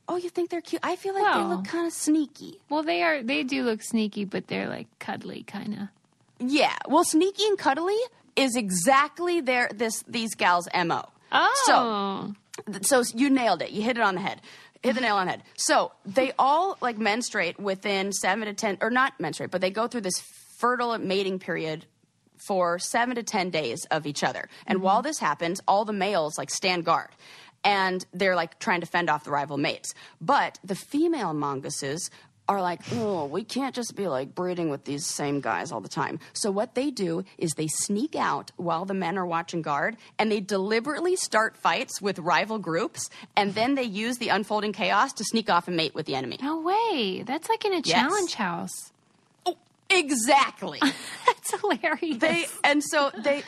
[0.08, 3.04] oh you think they're cute i feel like they look kind of sneaky Well, they
[3.04, 3.22] are.
[3.22, 5.80] They do look sneaky, but they're like cuddly, kind of.
[6.40, 7.98] Yeah well sneaky and cuddly
[8.36, 12.34] is exactly their this these gals mo Oh,
[12.82, 13.72] so so you nailed it.
[13.72, 14.42] You hit it on the head.
[14.82, 15.44] Hit the nail on the head.
[15.58, 19.88] So they all like menstruate within seven to ten, or not menstruate, but they go
[19.88, 20.20] through this
[20.58, 21.86] fertile mating period
[22.48, 24.50] for seven to ten days of each other.
[24.66, 24.86] And mm-hmm.
[24.86, 27.10] while this happens, all the males like stand guard.
[27.62, 29.94] And they're like trying to fend off the rival mates.
[30.22, 32.10] But the female mongooses
[32.50, 35.88] are like, oh, we can't just be like breeding with these same guys all the
[35.88, 36.20] time.
[36.34, 40.32] So what they do is they sneak out while the men are watching guard and
[40.32, 45.24] they deliberately start fights with rival groups and then they use the unfolding chaos to
[45.24, 46.38] sneak off and mate with the enemy.
[46.42, 47.24] no way!
[47.26, 47.86] That's like in a Yes.
[47.92, 48.92] challenge house.
[49.46, 49.56] Oh,
[49.92, 50.80] Exactly.
[51.28, 52.18] That's hilarious.
[52.18, 53.44] they and so they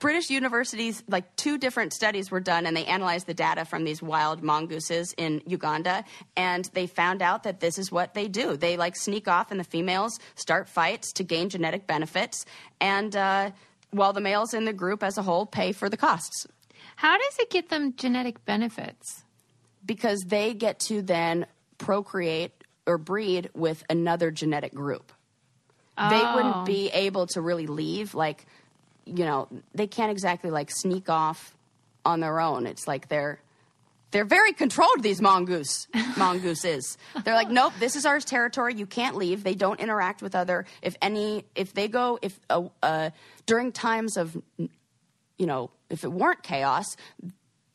[0.00, 4.02] British universities like two different studies were done and they analyzed the data from these
[4.02, 6.04] wild mongooses in Uganda
[6.36, 8.56] and they found out that this is what they do.
[8.56, 12.46] They like sneak off and the females start fights to gain genetic benefits
[12.80, 13.50] and uh,
[13.90, 16.46] while the males in the group as a whole pay for the costs
[16.96, 19.24] How does it get them genetic benefits?
[19.86, 21.46] because they get to then
[21.78, 22.52] procreate
[22.86, 25.12] or breed with another genetic group.
[25.96, 26.34] They Oh.
[26.34, 28.46] wouldn't be able to really leave like
[29.04, 31.56] you know, they can't exactly like sneak off
[32.04, 32.66] on their own.
[32.66, 33.40] It's like they're
[34.10, 35.86] they're very controlled these mongoose
[36.16, 36.98] mongooses.
[37.24, 38.74] They're like, nope, this is our territory.
[38.74, 39.44] You can't leave.
[39.44, 40.66] They don't interact with other.
[40.82, 43.10] If any, if they go, if uh, uh,
[43.46, 46.96] during times of, you know, if it weren't chaos,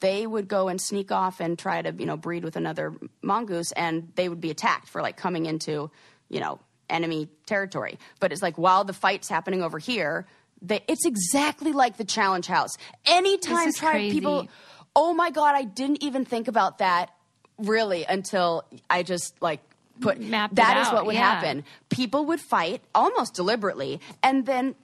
[0.02, 3.72] they would go and sneak off and try to, you know, breed with another mongoose,
[3.72, 5.90] and they would be attacked for like coming into,
[6.30, 6.60] you know,
[6.90, 7.98] enemy territory.
[8.20, 10.28] But it's like while the fight's happening over here,
[10.68, 12.72] they, it's exactly like the challenge house.
[13.06, 14.12] Anytime crazy.
[14.12, 14.48] people,
[14.96, 17.12] oh my god, I didn't even think about that
[17.58, 19.62] really until I just like
[20.02, 21.22] put Mapped that is what would yeah.
[21.36, 21.64] happen.
[21.90, 24.76] People would fight almost deliberately, and then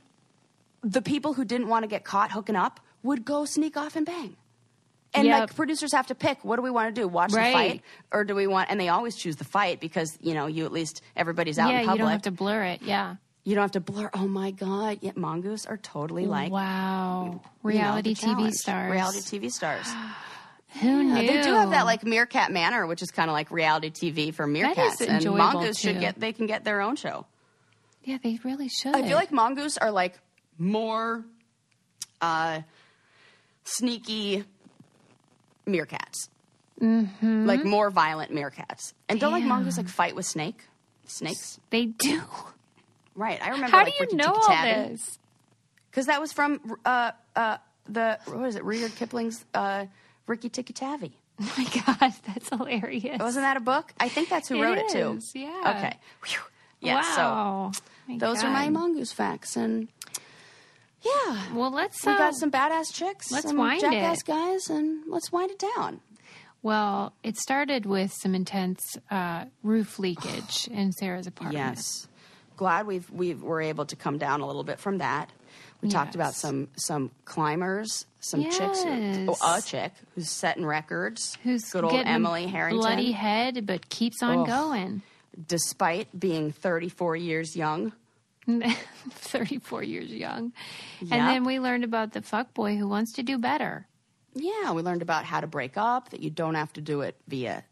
[0.81, 4.05] the people who didn't want to get caught hooking up would go sneak off and
[4.05, 4.35] bang.
[5.13, 5.39] And Yep.
[5.41, 7.05] like producers have to pick, what do we want to do?
[7.07, 7.47] Watch Right.
[7.47, 7.81] the fight,
[8.13, 8.69] or do we want?
[8.71, 11.77] And they always choose the fight because you know you at least everybody's out yeah,
[11.77, 11.99] in you public.
[12.01, 12.81] don't have to blur it.
[12.81, 13.15] Yeah.
[13.43, 14.09] You don't have to blur.
[14.13, 14.99] Oh my god!
[15.01, 17.25] Yeah, mongoose are totally like wow.
[17.25, 18.53] you know, Reality TV challenge.
[18.53, 18.91] stars.
[18.91, 19.87] Reality TV stars.
[20.79, 21.27] Who Yeah, knew?
[21.27, 24.47] they do have that like Meerkat Manor, which is kind of like reality TV for
[24.47, 27.25] meerkats, and mongoose should get they can get their own show.
[28.03, 28.95] Yeah, they really should.
[28.95, 30.17] I feel like mongoose are like
[30.57, 31.25] more
[32.21, 32.61] uh,
[33.63, 34.45] sneaky
[35.67, 36.29] meerkats,
[36.79, 37.45] mm-hmm.
[37.45, 38.93] like more violent meerkats.
[39.09, 40.63] And don't like mongoose like fight with snake
[41.05, 41.59] snakes?
[41.69, 42.21] they do.
[43.15, 43.41] Right.
[43.41, 43.71] I remember.
[43.75, 45.19] How like, do you know all this?
[45.89, 47.57] Because that was from uh, uh,
[47.89, 48.63] the what is it?
[48.63, 49.85] Rudyard Kipling's uh,
[50.27, 51.13] Rikki-Tikki-Tavi.
[51.43, 53.17] Oh my god, that's hilarious.
[53.19, 53.91] Wasn't that a book?
[53.99, 55.19] I think that's who It wrote it too.
[55.33, 55.73] yeah.
[55.77, 55.97] Okay.
[56.23, 56.39] Whew.
[56.81, 56.95] Yeah.
[57.01, 57.71] wow.
[57.73, 59.87] So My those are my mongoose facts, and
[61.01, 61.99] yeah, Well, let's.
[61.99, 62.09] See.
[62.09, 64.25] we uh, got some badass chicks, let's some wind jackass it.
[64.27, 66.01] guys, and let's wind it down.
[66.61, 71.75] Well, it started with some intense uh, roof leakage in Sarah's apartment.
[71.75, 72.07] Yes.
[72.61, 75.31] Glad we've we were able to come down a little bit from that.
[75.81, 81.39] We talked about some some climbers, some chicks, who, oh, a chick who's setting records.
[81.41, 85.01] Who's good old Emily Harrington, bloody head, but keeps on going.
[85.47, 87.93] despite being 34 years young.
[89.09, 90.53] 34 years young.
[90.99, 91.11] Yep.
[91.11, 93.87] And then we learned about the fuck boy who wants to do better.
[94.35, 96.09] Yeah, we learned about how to break up.
[96.11, 97.63] That you don't have to do it via.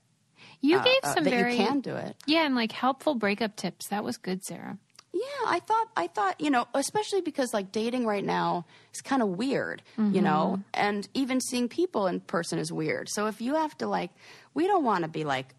[0.61, 2.15] You uh, gave uh, some that very you can do it.
[2.25, 3.87] Yeah, and like helpful breakup tips.
[3.87, 4.77] That was good, Sarah.
[5.11, 9.21] Yeah, I thought I thought, you know, especially because like dating right now is kind
[9.23, 13.09] of weird, you know, and even seeing people in person is weird.
[13.09, 14.11] So if you have to like
[14.53, 15.55] we don't want to be like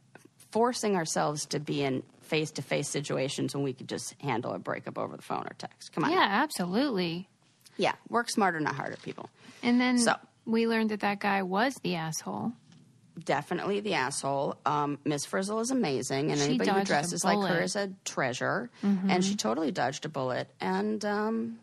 [0.52, 4.58] forcing ourselves to be in face to face situations when we could just handle a
[4.58, 5.92] breakup over the phone or text.
[5.92, 6.12] Come on.
[6.12, 7.28] Yeah, absolutely.
[7.76, 7.94] Yeah.
[8.08, 9.30] Work smarter, not harder, people.
[9.64, 10.14] And then So-
[10.46, 12.52] we learned that that guy was the asshole.
[13.24, 14.56] Definitely the asshole.
[14.64, 18.70] Um, Miss Frizzle is amazing, and She anybody who dresses like her is a treasure.
[18.82, 20.48] And she totally dodged a bullet.
[20.60, 21.58] And, um,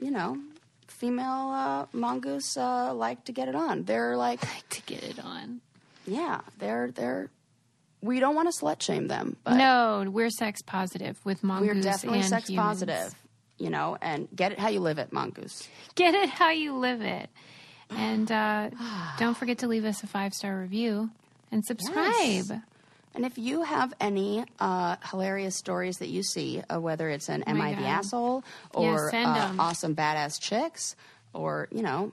[0.00, 0.36] you know,
[0.88, 3.84] female uh, mongoose uh, like to get it on.
[3.84, 5.60] They're like, To get it on.
[6.06, 7.30] yeah, they're they're.
[8.00, 11.74] We don't want to slut shame them, but no, we're sex positive with mongoose.
[11.76, 12.66] we're definitely and sex humans.
[12.68, 13.14] positive.
[13.58, 15.68] You know, and get it how you live it, mongoose.
[15.94, 17.30] Get it how you live it.
[17.96, 18.70] And uh,
[19.18, 21.10] don't forget to leave us a five star review
[21.50, 22.06] and subscribe.
[22.20, 22.52] Yes.
[23.14, 27.44] And if you have any uh, hilarious stories that you see, uh, whether it's an
[27.46, 30.96] Oh Am I the asshole or send uh, awesome badass chicks
[31.34, 32.12] or you know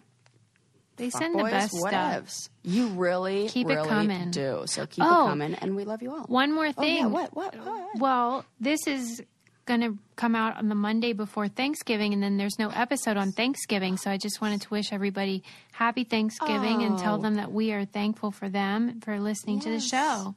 [0.98, 2.50] They send the boys, best stuff.
[2.64, 4.32] You really, Keep it coming.
[4.32, 4.64] do.
[4.66, 5.28] So keep Oh.
[5.28, 6.24] it coming, and we love you all.
[6.26, 6.98] One more thing.
[6.98, 7.88] Oh, yeah, what, what, what?
[7.98, 9.24] Well, this is
[9.70, 13.32] going to come out on the Monday before Thanksgiving, and then there's no episode on
[13.32, 13.96] Thanksgiving.
[13.98, 17.22] So I just wanted to wish everybody happy Thanksgiving and tell Oh.
[17.22, 20.34] them that we are thankful for them for listening to the show.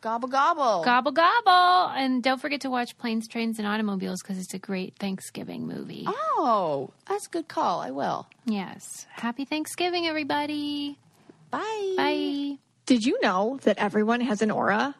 [0.00, 0.84] Gobble gobble.
[0.84, 1.90] Gobble gobble!
[1.96, 6.04] And don't forget to watch Planes, Trains, and Automobiles because it's a great Thanksgiving movie.
[6.06, 7.80] Oh, that's a good call.
[7.80, 8.28] I will.
[8.44, 9.06] Yes.
[9.10, 10.98] Happy Thanksgiving, everybody.
[11.50, 11.94] Bye.
[11.96, 12.58] Bye.
[12.86, 14.94] Did you know that everyone has an aura?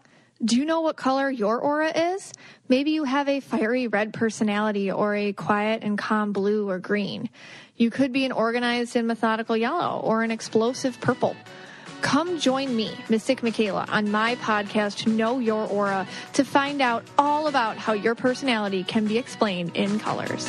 [0.45, 2.33] Do you know what color your aura is?
[2.69, 7.29] Maybe you have a fiery red personality or a quiet and calm blue or green.
[7.77, 11.35] You could be an organized and methodical yellow or an explosive purple.
[12.03, 17.49] Come join me, Mystic Michaela, on my podcast, Know Your Aura, to find out all
[17.49, 20.49] about how your personality can be explained in colors.